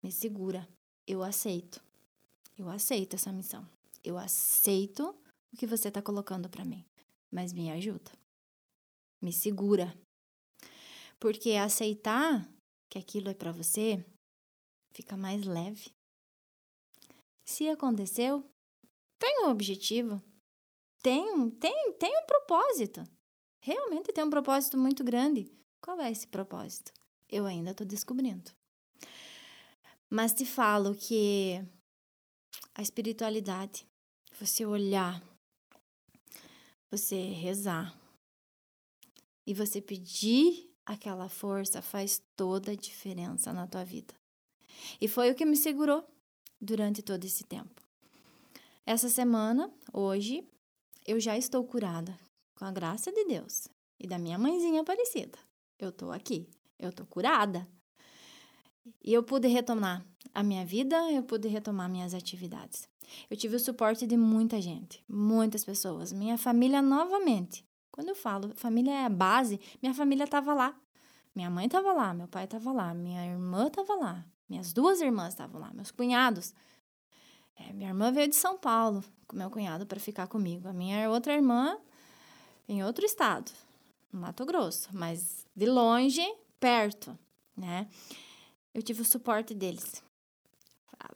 me 0.02 0.12
segura, 0.12 0.68
eu 1.06 1.22
aceito. 1.22 1.80
Eu 2.58 2.70
aceito 2.70 3.16
essa 3.16 3.32
missão. 3.32 3.68
Eu 4.04 4.18
aceito 4.18 5.16
o 5.54 5.58
que 5.58 5.68
você 5.68 5.90
está 5.90 6.02
colocando 6.02 6.50
para 6.50 6.66
mim, 6.66 6.84
mas 7.32 7.54
me 7.54 7.70
ajuda. 7.70 8.12
Me 9.22 9.32
segura, 9.32 9.94
porque 11.20 11.52
aceitar 11.52 12.48
que 12.90 12.98
aquilo 12.98 13.30
é 13.30 13.34
para 13.34 13.52
você, 13.52 14.04
fica 14.94 15.18
mais 15.18 15.46
leve. 15.46 15.92
Se 17.46 17.68
aconteceu, 17.70 18.44
tem 19.20 19.46
um 19.46 19.50
objetivo, 19.50 20.22
tem, 21.02 21.50
tem, 21.52 21.94
tem 21.94 22.18
um 22.18 22.26
propósito. 22.26 23.04
Realmente 23.62 24.14
tem 24.14 24.24
um 24.24 24.30
propósito 24.30 24.78
muito 24.78 25.04
grande. 25.04 25.52
Qual 25.82 26.00
é 26.00 26.12
esse 26.12 26.28
propósito? 26.28 26.92
Eu 27.30 27.46
ainda 27.46 27.72
estou 27.72 27.86
descobrindo. 27.86 28.52
Mas 30.10 30.34
te 30.34 30.46
falo 30.46 30.96
que 30.96 31.62
a 32.74 32.82
espiritualidade, 32.82 33.86
você 34.40 34.66
olhar, 34.66 35.22
você 36.90 37.16
rezar 37.16 37.98
e 39.46 39.54
você 39.54 39.82
pedir 39.82 40.67
aquela 40.88 41.28
força 41.28 41.82
faz 41.82 42.24
toda 42.36 42.72
a 42.72 42.76
diferença 42.76 43.52
na 43.52 43.68
tua 43.68 43.84
vida. 43.84 44.14
E 45.02 45.08
foi 45.08 45.30
o 45.30 45.36
que 45.36 45.46
me 45.46 45.58
segurou 45.58 46.08
durante 46.60 47.02
todo 47.02 47.26
esse 47.26 47.44
tempo. 47.44 47.82
Essa 48.86 49.10
semana, 49.10 49.70
hoje, 49.92 50.48
eu 51.06 51.20
já 51.20 51.38
estou 51.38 51.64
curada 51.66 52.18
com 52.56 52.64
a 52.64 52.72
graça 52.72 53.12
de 53.12 53.26
Deus 53.26 53.68
e 54.00 54.08
da 54.08 54.18
minha 54.18 54.38
mãezinha 54.38 54.82
Aparecida. 54.82 55.38
Eu 55.78 55.92
tô 55.92 56.10
aqui, 56.12 56.50
eu 56.80 56.94
tô 56.94 57.06
curada. 57.06 57.68
E 59.04 59.14
eu 59.14 59.22
pude 59.22 59.50
retomar 59.50 60.06
a 60.34 60.42
minha 60.42 60.66
vida, 60.66 61.12
eu 61.12 61.22
pude 61.22 61.50
retomar 61.50 61.90
minhas 61.90 62.14
atividades. 62.14 62.88
Eu 63.30 63.36
tive 63.36 63.58
o 63.58 63.60
suporte 63.60 64.08
de 64.08 64.16
muita 64.16 64.62
gente, 64.62 65.04
muitas 65.08 65.66
pessoas, 65.66 66.14
minha 66.14 66.38
família 66.38 66.82
novamente. 66.82 67.67
Quando 67.98 68.10
eu 68.10 68.16
falo 68.16 68.54
família 68.54 68.92
é 68.92 69.06
a 69.06 69.10
base, 69.10 69.60
minha 69.82 69.92
família 69.92 70.26
estava 70.26 70.54
lá. 70.54 70.80
Minha 71.34 71.50
mãe 71.50 71.66
estava 71.66 71.92
lá, 71.94 72.14
meu 72.14 72.28
pai 72.28 72.44
estava 72.44 72.72
lá, 72.72 72.94
minha 72.94 73.26
irmã 73.26 73.66
estava 73.66 73.96
lá, 73.96 74.24
minhas 74.48 74.72
duas 74.72 75.02
irmãs 75.02 75.30
estavam 75.30 75.60
lá, 75.60 75.72
meus 75.74 75.90
cunhados. 75.90 76.54
É, 77.56 77.74
minha 77.74 77.90
irmã 77.90 78.12
veio 78.12 78.28
de 78.28 78.36
São 78.36 78.56
Paulo 78.56 79.04
com 79.28 79.36
meu 79.36 79.50
cunhado 79.50 79.88
para 79.88 80.00
ficar 80.00 80.28
comigo. 80.28 80.68
A 80.68 80.74
minha 80.74 81.10
outra 81.10 81.34
irmã 81.34 81.76
em 82.70 82.84
outro 82.84 83.04
estado, 83.04 83.52
no 84.14 84.20
Mato 84.20 84.46
Grosso, 84.46 84.90
mas 84.94 85.48
de 85.56 85.66
longe, 85.66 86.22
perto, 86.60 87.18
né? 87.56 87.88
Eu 88.76 88.84
tive 88.84 89.02
o 89.02 89.06
suporte 89.06 89.56
deles. 89.56 90.04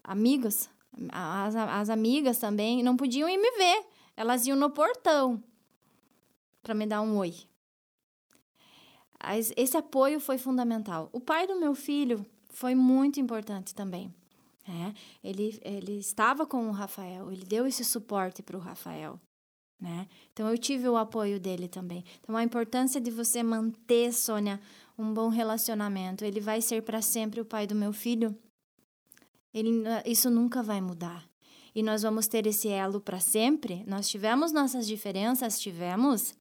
Amigos, 0.03 0.67
as, 1.11 1.55
as 1.55 1.89
amigas 1.91 2.39
também 2.39 2.81
não 2.81 2.97
podiam 2.97 3.29
ir 3.29 3.37
me 3.37 3.51
ver. 3.51 3.85
Elas 4.17 4.47
iam 4.47 4.57
no 4.57 4.71
portão 4.71 5.43
para 6.61 6.73
me 6.73 6.85
dar 6.85 7.01
um 7.01 7.17
oi. 7.17 7.33
Esse 9.55 9.77
apoio 9.77 10.19
foi 10.19 10.37
fundamental. 10.37 11.09
O 11.11 11.19
pai 11.19 11.45
do 11.45 11.59
meu 11.59 11.75
filho 11.75 12.25
foi 12.49 12.73
muito 12.73 13.19
importante 13.19 13.73
também. 13.75 14.13
É, 14.67 14.93
ele, 15.23 15.59
ele 15.63 15.99
estava 15.99 16.45
com 16.45 16.67
o 16.67 16.71
Rafael, 16.71 17.31
ele 17.31 17.45
deu 17.45 17.65
esse 17.65 17.83
suporte 17.83 18.41
para 18.43 18.57
o 18.57 18.59
Rafael. 18.59 19.19
Né? 19.79 20.07
Então 20.31 20.47
eu 20.47 20.57
tive 20.57 20.87
o 20.87 20.95
apoio 20.95 21.39
dele 21.39 21.67
também. 21.67 22.03
Então 22.21 22.37
a 22.37 22.43
importância 22.43 23.01
de 23.01 23.09
você 23.09 23.41
manter, 23.41 24.13
Sônia, 24.13 24.59
um 24.97 25.11
bom 25.13 25.29
relacionamento. 25.29 26.23
Ele 26.23 26.39
vai 26.39 26.61
ser 26.61 26.83
para 26.83 27.01
sempre 27.01 27.41
o 27.41 27.45
pai 27.45 27.65
do 27.65 27.73
meu 27.73 27.91
filho. 27.91 28.37
Ele, 29.53 29.83
isso 30.05 30.29
nunca 30.29 30.61
vai 30.61 30.79
mudar. 30.79 31.27
E 31.73 31.81
nós 31.81 32.03
vamos 32.03 32.27
ter 32.27 32.45
esse 32.45 32.67
elo 32.67 33.01
para 33.01 33.19
sempre. 33.19 33.83
Nós 33.87 34.07
tivemos 34.07 34.51
nossas 34.51 34.85
diferenças, 34.85 35.59
tivemos, 35.59 36.35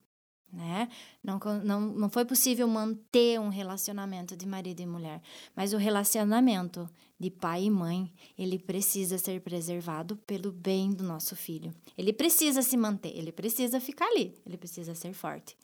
né? 0.51 0.89
Não, 1.23 1.39
não, 1.63 1.81
não 1.81 2.09
foi 2.09 2.25
possível 2.25 2.67
manter 2.67 3.39
um 3.39 3.49
relacionamento 3.49 4.35
de 4.35 4.45
marido 4.45 4.81
e 4.81 4.85
mulher, 4.85 5.21
mas 5.55 5.73
o 5.73 5.77
relacionamento 5.77 6.89
de 7.19 7.29
pai 7.29 7.65
e 7.65 7.69
mãe, 7.69 8.11
ele 8.37 8.57
precisa 8.57 9.17
ser 9.17 9.41
preservado 9.41 10.17
pelo 10.17 10.51
bem 10.51 10.91
do 10.91 11.03
nosso 11.03 11.35
filho. 11.35 11.73
Ele 11.97 12.11
precisa 12.11 12.61
se 12.61 12.75
manter, 12.75 13.15
ele 13.15 13.31
precisa 13.31 13.79
ficar 13.79 14.07
ali, 14.07 14.33
ele 14.45 14.57
precisa 14.57 14.95
ser 14.95 15.13
forte. 15.13 15.55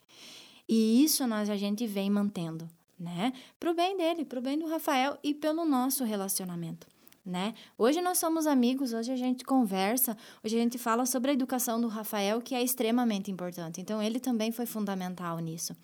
E 0.69 1.03
isso 1.03 1.25
nós 1.25 1.49
a 1.49 1.55
gente 1.55 1.87
vem 1.87 2.09
mantendo, 2.09 2.69
né? 2.99 3.33
Pro 3.59 3.73
bem 3.73 3.97
dele, 3.97 4.23
pro 4.23 4.41
bem 4.41 4.59
do 4.59 4.67
Rafael 4.67 5.17
e 5.23 5.33
pelo 5.33 5.65
nosso 5.65 6.03
relacionamento 6.03 6.87
né? 7.27 7.53
Hoje 7.77 8.01
nós 8.01 8.17
somos 8.17 8.47
amigos, 8.47 8.93
hoje 8.93 9.11
a 9.11 9.15
gente 9.15 9.43
conversa, 9.43 10.17
hoje 10.43 10.55
a 10.55 10.59
gente 10.59 10.77
fala 10.77 11.05
sobre 11.05 11.31
a 11.31 11.33
educação 11.33 11.79
do 11.79 11.87
Rafael, 11.87 12.41
que 12.41 12.55
é 12.55 12.63
extremamente 12.63 13.29
importante. 13.29 13.81
Então, 13.81 14.01
ele 14.01 14.19
também 14.19 14.51
foi 14.51 14.65
fundamental 14.65 15.37
nisso. 15.39 15.75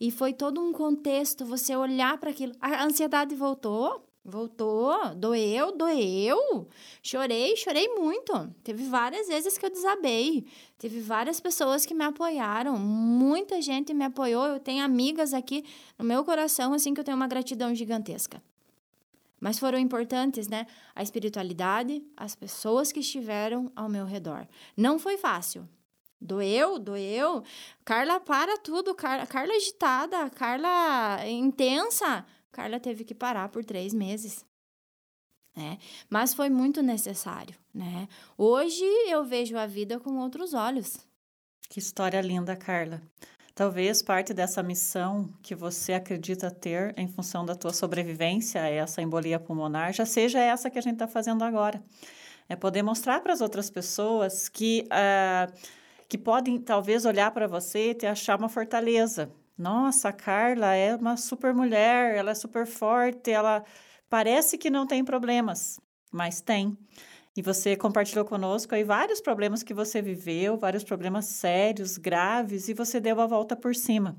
E 0.00 0.10
foi 0.10 0.32
todo 0.32 0.60
um 0.60 0.72
contexto, 0.72 1.44
você 1.44 1.76
olhar 1.76 2.18
para 2.18 2.30
aquilo. 2.30 2.52
A 2.60 2.84
ansiedade 2.84 3.34
voltou, 3.36 4.04
voltou, 4.24 5.14
doeu, 5.14 5.76
doeu. 5.76 6.68
Chorei, 7.02 7.56
chorei 7.56 7.88
muito. 7.88 8.32
Teve 8.64 8.84
várias 8.84 9.28
vezes 9.28 9.56
que 9.56 9.64
eu 9.64 9.70
desabei. 9.70 10.44
Teve 10.78 11.00
várias 11.00 11.40
pessoas 11.40 11.86
que 11.86 11.94
me 11.94 12.04
apoiaram, 12.04 12.76
muita 12.76 13.62
gente 13.62 13.94
me 13.94 14.04
apoiou. 14.04 14.46
Eu 14.46 14.60
tenho 14.60 14.84
amigas 14.84 15.32
aqui 15.32 15.64
no 15.96 16.04
meu 16.04 16.24
coração, 16.24 16.72
assim, 16.72 16.92
que 16.92 17.00
eu 17.00 17.04
tenho 17.04 17.16
uma 17.16 17.28
gratidão 17.28 17.74
gigantesca. 17.74 18.42
Mas 19.42 19.58
foram 19.58 19.76
importantes, 19.76 20.46
né? 20.46 20.68
A 20.94 21.02
espiritualidade, 21.02 22.00
as 22.16 22.36
pessoas 22.36 22.92
que 22.92 23.00
estiveram 23.00 23.72
ao 23.74 23.88
meu 23.88 24.06
redor. 24.06 24.46
Não 24.76 25.00
foi 25.00 25.18
fácil. 25.18 25.68
Doeu, 26.20 26.78
doeu. 26.78 27.42
Carla 27.84 28.20
para 28.20 28.56
tudo. 28.58 28.94
Carla, 28.94 29.26
Carla 29.26 29.52
agitada, 29.52 30.30
Carla 30.30 31.28
intensa. 31.28 32.24
Carla 32.52 32.78
teve 32.78 33.02
que 33.02 33.16
parar 33.16 33.48
por 33.48 33.64
três 33.64 33.92
meses. 33.92 34.46
Né? 35.56 35.76
Mas 36.08 36.32
foi 36.32 36.48
muito 36.48 36.80
necessário, 36.80 37.56
né? 37.74 38.08
Hoje 38.38 38.84
eu 39.08 39.24
vejo 39.24 39.58
a 39.58 39.66
vida 39.66 39.98
com 39.98 40.18
outros 40.18 40.54
olhos. 40.54 40.98
Que 41.68 41.80
história 41.80 42.20
linda, 42.20 42.54
Carla. 42.54 43.02
Talvez 43.54 44.00
parte 44.00 44.32
dessa 44.32 44.62
missão 44.62 45.28
que 45.42 45.54
você 45.54 45.92
acredita 45.92 46.50
ter 46.50 46.94
em 46.96 47.06
função 47.06 47.44
da 47.44 47.54
tua 47.54 47.72
sobrevivência 47.72 48.62
a 48.62 48.68
essa 48.68 49.02
embolia 49.02 49.38
pulmonar 49.38 49.92
já 49.92 50.06
seja 50.06 50.38
essa 50.38 50.70
que 50.70 50.78
a 50.78 50.82
gente 50.82 50.94
está 50.94 51.06
fazendo 51.06 51.44
agora. 51.44 51.82
É 52.48 52.56
poder 52.56 52.82
mostrar 52.82 53.20
para 53.20 53.32
as 53.32 53.42
outras 53.42 53.68
pessoas 53.68 54.48
que, 54.48 54.86
uh, 54.86 55.52
que 56.08 56.16
podem 56.16 56.58
talvez 56.58 57.04
olhar 57.04 57.30
para 57.30 57.46
você 57.46 57.90
e 57.90 57.94
te 57.94 58.06
achar 58.06 58.38
uma 58.38 58.48
fortaleza. 58.48 59.30
Nossa, 59.56 60.08
a 60.08 60.12
Carla 60.12 60.74
é 60.74 60.96
uma 60.96 61.18
super 61.18 61.52
mulher, 61.52 62.16
ela 62.16 62.30
é 62.30 62.34
super 62.34 62.66
forte, 62.66 63.30
ela 63.30 63.62
parece 64.08 64.56
que 64.56 64.70
não 64.70 64.86
tem 64.86 65.04
problemas, 65.04 65.78
mas 66.10 66.40
tem. 66.40 66.76
E 67.36 67.40
você 67.40 67.74
compartilhou 67.76 68.24
conosco 68.24 68.74
aí 68.74 68.84
vários 68.84 69.20
problemas 69.20 69.62
que 69.62 69.72
você 69.72 70.02
viveu, 70.02 70.58
vários 70.58 70.84
problemas 70.84 71.26
sérios, 71.26 71.96
graves, 71.96 72.68
e 72.68 72.74
você 72.74 73.00
deu 73.00 73.20
a 73.20 73.26
volta 73.26 73.56
por 73.56 73.74
cima. 73.74 74.16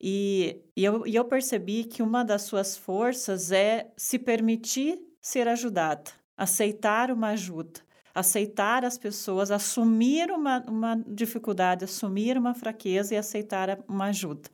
E, 0.00 0.62
e, 0.76 0.84
eu, 0.84 1.06
e 1.06 1.14
eu 1.14 1.24
percebi 1.24 1.84
que 1.84 2.02
uma 2.02 2.24
das 2.24 2.42
suas 2.42 2.76
forças 2.76 3.52
é 3.52 3.90
se 3.96 4.18
permitir 4.18 4.98
ser 5.20 5.48
ajudada, 5.48 6.10
aceitar 6.36 7.10
uma 7.10 7.28
ajuda, 7.28 7.80
aceitar 8.14 8.84
as 8.84 8.96
pessoas, 8.96 9.50
assumir 9.50 10.30
uma, 10.30 10.62
uma 10.68 11.02
dificuldade, 11.06 11.84
assumir 11.84 12.38
uma 12.38 12.54
fraqueza 12.54 13.14
e 13.14 13.16
aceitar 13.18 13.78
uma 13.88 14.06
ajuda. 14.06 14.48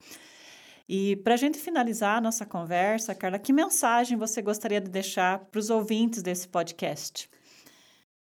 E 0.88 1.16
para 1.16 1.34
a 1.34 1.36
gente 1.36 1.58
finalizar 1.58 2.18
a 2.18 2.20
nossa 2.20 2.44
conversa, 2.44 3.14
Carla, 3.14 3.38
que 3.38 3.52
mensagem 3.52 4.18
você 4.18 4.42
gostaria 4.42 4.80
de 4.80 4.90
deixar 4.90 5.38
para 5.38 5.58
os 5.58 5.70
ouvintes 5.70 6.22
desse 6.22 6.48
podcast? 6.48 7.30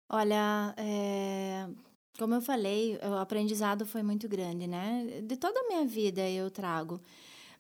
Olha, 0.10 0.74
é, 0.78 1.67
como 2.17 2.34
eu 2.34 2.41
falei, 2.41 2.98
o 3.04 3.15
aprendizado 3.15 3.86
foi 3.86 4.02
muito 4.02 4.28
grande, 4.28 4.67
né? 4.67 5.22
De 5.24 5.36
toda 5.36 5.60
a 5.60 5.67
minha 5.67 5.86
vida 5.86 6.28
eu 6.30 6.50
trago. 6.50 7.02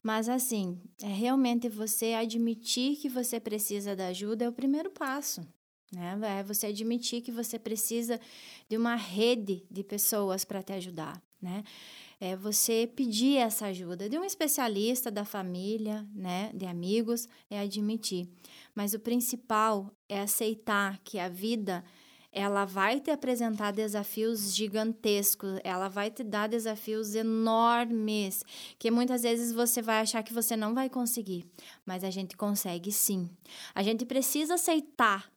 Mas 0.01 0.29
assim, 0.29 0.79
é 1.01 1.07
realmente 1.07 1.67
você 1.67 2.13
admitir 2.13 2.95
que 2.95 3.09
você 3.09 3.39
precisa 3.39 3.95
da 3.95 4.07
ajuda 4.07 4.45
é 4.45 4.49
o 4.49 4.53
primeiro 4.53 4.89
passo. 4.89 5.45
Né? 5.91 6.19
É 6.39 6.43
você 6.43 6.67
admitir 6.67 7.21
que 7.21 7.31
você 7.31 7.57
precisa 7.57 8.19
de 8.69 8.77
uma 8.77 8.95
rede 8.95 9.65
de 9.69 9.83
pessoas 9.83 10.43
para 10.43 10.63
te 10.63 10.73
ajudar. 10.73 11.21
Né? 11.41 11.63
É 12.19 12.35
você 12.35 12.91
pedir 12.93 13.37
essa 13.37 13.67
ajuda 13.67 14.09
de 14.09 14.17
um 14.17 14.23
especialista, 14.23 15.11
da 15.11 15.23
família, 15.23 16.07
né? 16.13 16.51
de 16.53 16.65
amigos, 16.65 17.27
é 17.49 17.59
admitir. 17.59 18.27
Mas 18.73 18.93
o 18.93 18.99
principal 18.99 19.91
é 20.09 20.21
aceitar 20.21 20.99
que 21.03 21.19
a 21.19 21.29
vida 21.29 21.83
ela 22.37 22.65
vai 22.65 22.99
te 22.99 23.09
apresentar 23.09 23.71
desafios 23.71 24.53
gigantescos, 24.53 25.59
ela 25.63 25.87
vai 25.87 26.11
te 26.11 26.23
dar 26.23 26.47
desafios 26.47 27.15
enormes, 27.15 28.43
que 28.77 28.91
muitas 28.91 29.23
vezes 29.23 29.51
você 29.51 29.81
vai 29.81 30.01
achar 30.01 30.21
que 30.21 30.31
você 30.31 30.55
não 30.55 30.75
vai 30.75 30.87
conseguir, 30.87 31.49
mas 31.83 32.03
a 32.03 32.11
gente 32.11 32.37
consegue 32.37 32.91
sim. 32.91 33.27
A 33.73 33.81
gente 33.81 34.05
precisa 34.05 34.53
aceitar 34.53 35.31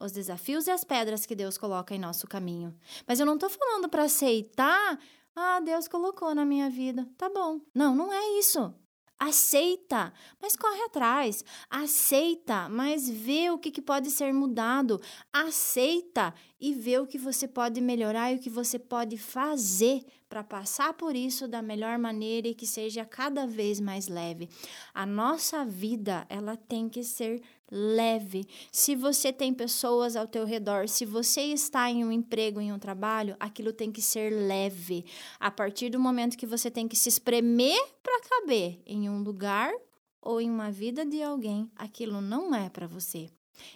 os 0.00 0.10
desafios 0.10 0.66
e 0.66 0.72
as 0.72 0.82
pedras 0.82 1.24
que 1.24 1.36
Deus 1.36 1.56
coloca 1.56 1.94
em 1.94 2.00
nosso 2.00 2.26
caminho. 2.26 2.74
Mas 3.06 3.20
eu 3.20 3.26
não 3.26 3.34
estou 3.34 3.48
falando 3.48 3.88
para 3.88 4.04
aceitar, 4.04 4.98
ah, 5.36 5.60
Deus 5.60 5.86
colocou 5.86 6.34
na 6.34 6.44
minha 6.44 6.68
vida, 6.68 7.08
tá 7.16 7.30
bom. 7.30 7.60
Não, 7.72 7.94
não 7.94 8.12
é 8.12 8.38
isso. 8.40 8.74
Aceita, 9.22 10.14
mas 10.40 10.56
corre 10.56 10.82
atrás. 10.84 11.44
Aceita, 11.68 12.70
mas 12.70 13.06
vê 13.06 13.50
o 13.50 13.58
que, 13.58 13.70
que 13.70 13.82
pode 13.82 14.10
ser 14.10 14.32
mudado. 14.32 14.98
Aceita 15.30 16.32
e 16.60 16.74
vê 16.74 16.98
o 16.98 17.06
que 17.06 17.16
você 17.16 17.48
pode 17.48 17.80
melhorar 17.80 18.32
e 18.32 18.36
o 18.36 18.38
que 18.38 18.50
você 18.50 18.78
pode 18.78 19.16
fazer 19.16 20.04
para 20.28 20.44
passar 20.44 20.92
por 20.94 21.16
isso 21.16 21.48
da 21.48 21.60
melhor 21.62 21.98
maneira 21.98 22.46
e 22.46 22.54
que 22.54 22.66
seja 22.66 23.04
cada 23.04 23.46
vez 23.46 23.80
mais 23.80 24.06
leve. 24.06 24.48
A 24.94 25.04
nossa 25.04 25.64
vida, 25.64 26.26
ela 26.28 26.56
tem 26.56 26.88
que 26.88 27.02
ser 27.02 27.42
leve. 27.70 28.46
Se 28.70 28.94
você 28.94 29.32
tem 29.32 29.54
pessoas 29.54 30.16
ao 30.16 30.28
teu 30.28 30.44
redor, 30.44 30.88
se 30.88 31.04
você 31.04 31.40
está 31.40 31.90
em 31.90 32.04
um 32.04 32.12
emprego, 32.12 32.60
em 32.60 32.72
um 32.72 32.78
trabalho, 32.78 33.36
aquilo 33.40 33.72
tem 33.72 33.90
que 33.90 34.02
ser 34.02 34.30
leve. 34.30 35.04
A 35.38 35.50
partir 35.50 35.90
do 35.90 35.98
momento 35.98 36.36
que 36.36 36.46
você 36.46 36.70
tem 36.70 36.86
que 36.86 36.96
se 36.96 37.08
espremer 37.08 37.80
para 38.02 38.20
caber 38.20 38.80
em 38.86 39.08
um 39.08 39.22
lugar 39.22 39.72
ou 40.20 40.40
em 40.40 40.50
uma 40.50 40.70
vida 40.70 41.04
de 41.04 41.22
alguém, 41.22 41.70
aquilo 41.74 42.20
não 42.20 42.54
é 42.54 42.68
para 42.68 42.86
você. 42.86 43.30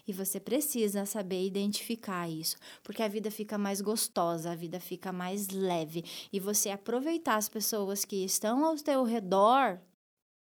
E 0.06 0.12
você 0.12 0.38
precisa 0.38 1.06
saber 1.06 1.44
identificar 1.44 2.28
isso, 2.28 2.56
porque 2.82 3.02
a 3.02 3.08
vida 3.08 3.30
fica 3.30 3.58
mais 3.58 3.80
gostosa, 3.80 4.52
a 4.52 4.56
vida 4.56 4.80
fica 4.80 5.12
mais 5.12 5.48
leve. 5.48 6.04
E 6.32 6.38
você 6.38 6.70
aproveitar 6.70 7.36
as 7.36 7.48
pessoas 7.48 8.04
que 8.04 8.24
estão 8.24 8.64
ao 8.64 8.76
teu 8.76 9.04
redor 9.04 9.80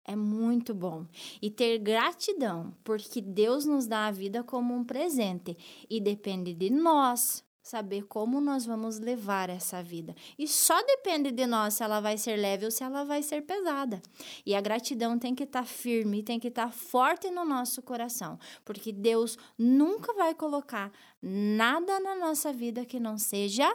é 0.06 0.16
muito 0.16 0.74
bom. 0.74 1.06
E 1.42 1.50
ter 1.50 1.78
gratidão, 1.80 2.74
porque 2.84 3.22
Deus 3.22 3.66
nos 3.66 3.88
dá 3.88 4.08
a 4.08 4.12
vida 4.12 4.44
como 4.44 4.76
um 4.76 4.84
presente 4.84 5.58
e 5.90 6.02
depende 6.02 6.54
de 6.54 6.70
nós 6.70 7.44
saber 7.64 8.04
como 8.04 8.42
nós 8.42 8.66
vamos 8.66 9.00
levar 9.00 9.50
essa 9.50 9.82
vida. 9.82 10.14
E 10.38 10.48
só 10.48 10.80
depende 10.84 11.32
de 11.32 11.48
nós 11.48 11.76
se 11.76 11.84
ela 11.84 12.02
vai 12.02 12.18
ser 12.18 12.36
leve 12.36 12.66
ou 12.66 12.72
se 12.72 12.84
ela 12.84 13.06
vai 13.06 13.24
ser 13.24 13.42
pesada. 13.44 14.02
E 14.46 14.54
a 14.54 14.60
gratidão 14.60 15.18
tem 15.18 15.34
que 15.34 15.44
estar 15.44 15.62
tá 15.62 15.66
firme, 15.66 16.22
tem 16.22 16.40
que 16.40 16.50
estar 16.50 16.68
tá 16.68 16.72
forte 16.72 17.32
no 17.32 17.46
nosso 17.46 17.82
coração, 17.82 18.38
porque 18.66 18.92
Deus 18.92 19.38
nunca 19.58 20.14
vai 20.14 20.36
colocar 20.36 20.92
nada 21.22 22.02
na 22.02 22.14
nossa 22.16 22.52
vida 22.52 22.86
que 22.86 23.00
não 23.00 23.18
seja 23.18 23.74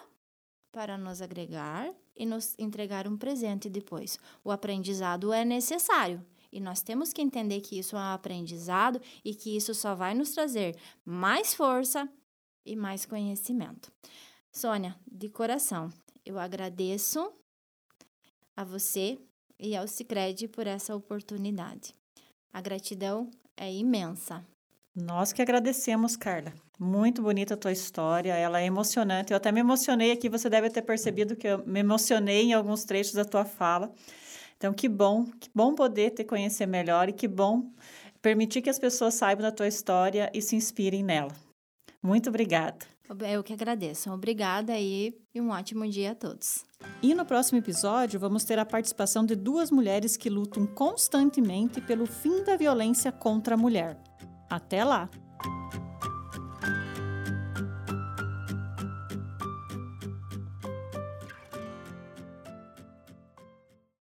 para 0.71 0.99
nos 0.99 1.23
agregar 1.23 1.91
e 2.15 2.27
nos 2.27 2.55
entregar 2.59 3.09
um 3.09 3.17
presente 3.17 3.71
depois. 3.71 4.19
O 4.45 4.51
aprendizado 4.51 5.33
é 5.33 5.45
necessário. 5.45 6.25
E 6.51 6.61
nós 6.61 6.83
temos 6.83 7.13
que 7.13 7.21
entender 7.21 7.61
que 7.61 7.79
isso 7.79 7.97
é 7.97 7.99
um 7.99 8.13
aprendizado 8.13 9.01
e 9.25 9.35
que 9.35 9.57
isso 9.57 9.75
só 9.75 9.95
vai 9.95 10.15
nos 10.15 10.31
trazer 10.31 10.77
mais 11.05 11.55
força 11.55 12.09
e 12.69 12.77
mais 12.77 13.07
conhecimento. 13.07 13.91
Sônia, 14.53 14.95
de 15.11 15.29
coração, 15.29 15.91
eu 16.25 16.39
agradeço 16.39 17.33
a 18.55 18.63
você 18.63 19.19
e 19.59 19.75
ao 19.75 19.89
Cicred 19.89 20.49
por 20.49 20.67
essa 20.67 20.95
oportunidade. 20.95 21.95
A 22.53 22.61
gratidão 22.61 23.31
é 23.57 23.73
imensa. 23.73 24.45
Nós 24.95 25.33
que 25.33 25.41
agradecemos, 25.41 26.17
Carla. 26.17 26.53
Muito 26.79 27.23
bonita 27.23 27.55
a 27.55 27.57
tua 27.57 27.73
história, 27.73 28.35
ela 28.35 28.61
é 28.61 28.67
emocionante. 28.67 29.33
Eu 29.33 29.37
até 29.37 29.51
me 29.51 29.61
emocionei 29.61 30.13
aqui, 30.13 30.29
você 30.29 30.51
deve 30.51 30.71
ter 30.71 30.83
percebido 30.83 31.37
que 31.37 31.47
eu 31.47 31.67
me 31.67 31.81
emocionei 31.81 32.43
em 32.43 32.53
alguns 32.53 32.85
trechos 32.85 33.15
da 33.15 33.25
tua 33.25 33.45
fala. 33.45 33.93
Então, 34.57 34.73
que 34.73 34.89
bom, 34.89 35.25
que 35.25 35.49
bom 35.55 35.75
poder 35.75 36.11
te 36.11 36.25
conhecer 36.25 36.67
melhor 36.67 37.09
e 37.09 37.13
que 37.13 37.29
bom 37.29 37.71
permitir 38.21 38.61
que 38.61 38.71
as 38.71 38.79
pessoas 38.79 39.15
saibam 39.15 39.43
da 39.43 39.53
tua 39.53 39.69
história 39.69 40.31
e 40.35 40.43
se 40.43 40.57
inspirem 40.57 41.03
nela. 41.03 41.48
Muito 42.03 42.29
obrigada. 42.29 42.87
Eu 43.31 43.43
que 43.43 43.53
agradeço. 43.53 44.11
Obrigada 44.13 44.79
e 44.79 45.15
um 45.35 45.49
ótimo 45.51 45.89
dia 45.89 46.13
a 46.13 46.15
todos. 46.15 46.65
E 47.03 47.15
no 47.15 47.25
próximo 47.25 47.59
episódio 47.59 48.21
vamos 48.21 48.45
ter 48.45 48.59
a 48.59 48.67
participação 48.67 49.25
de 49.25 49.35
duas 49.35 49.71
mulheres 49.71 50.17
que 50.17 50.29
lutam 50.29 50.67
constantemente 50.67 51.81
pelo 51.81 52.07
fim 52.07 52.45
da 52.45 52.57
violência 52.57 53.11
contra 53.11 53.55
a 53.55 53.59
mulher. 53.59 53.99
Até 54.51 54.85
lá! 54.85 55.09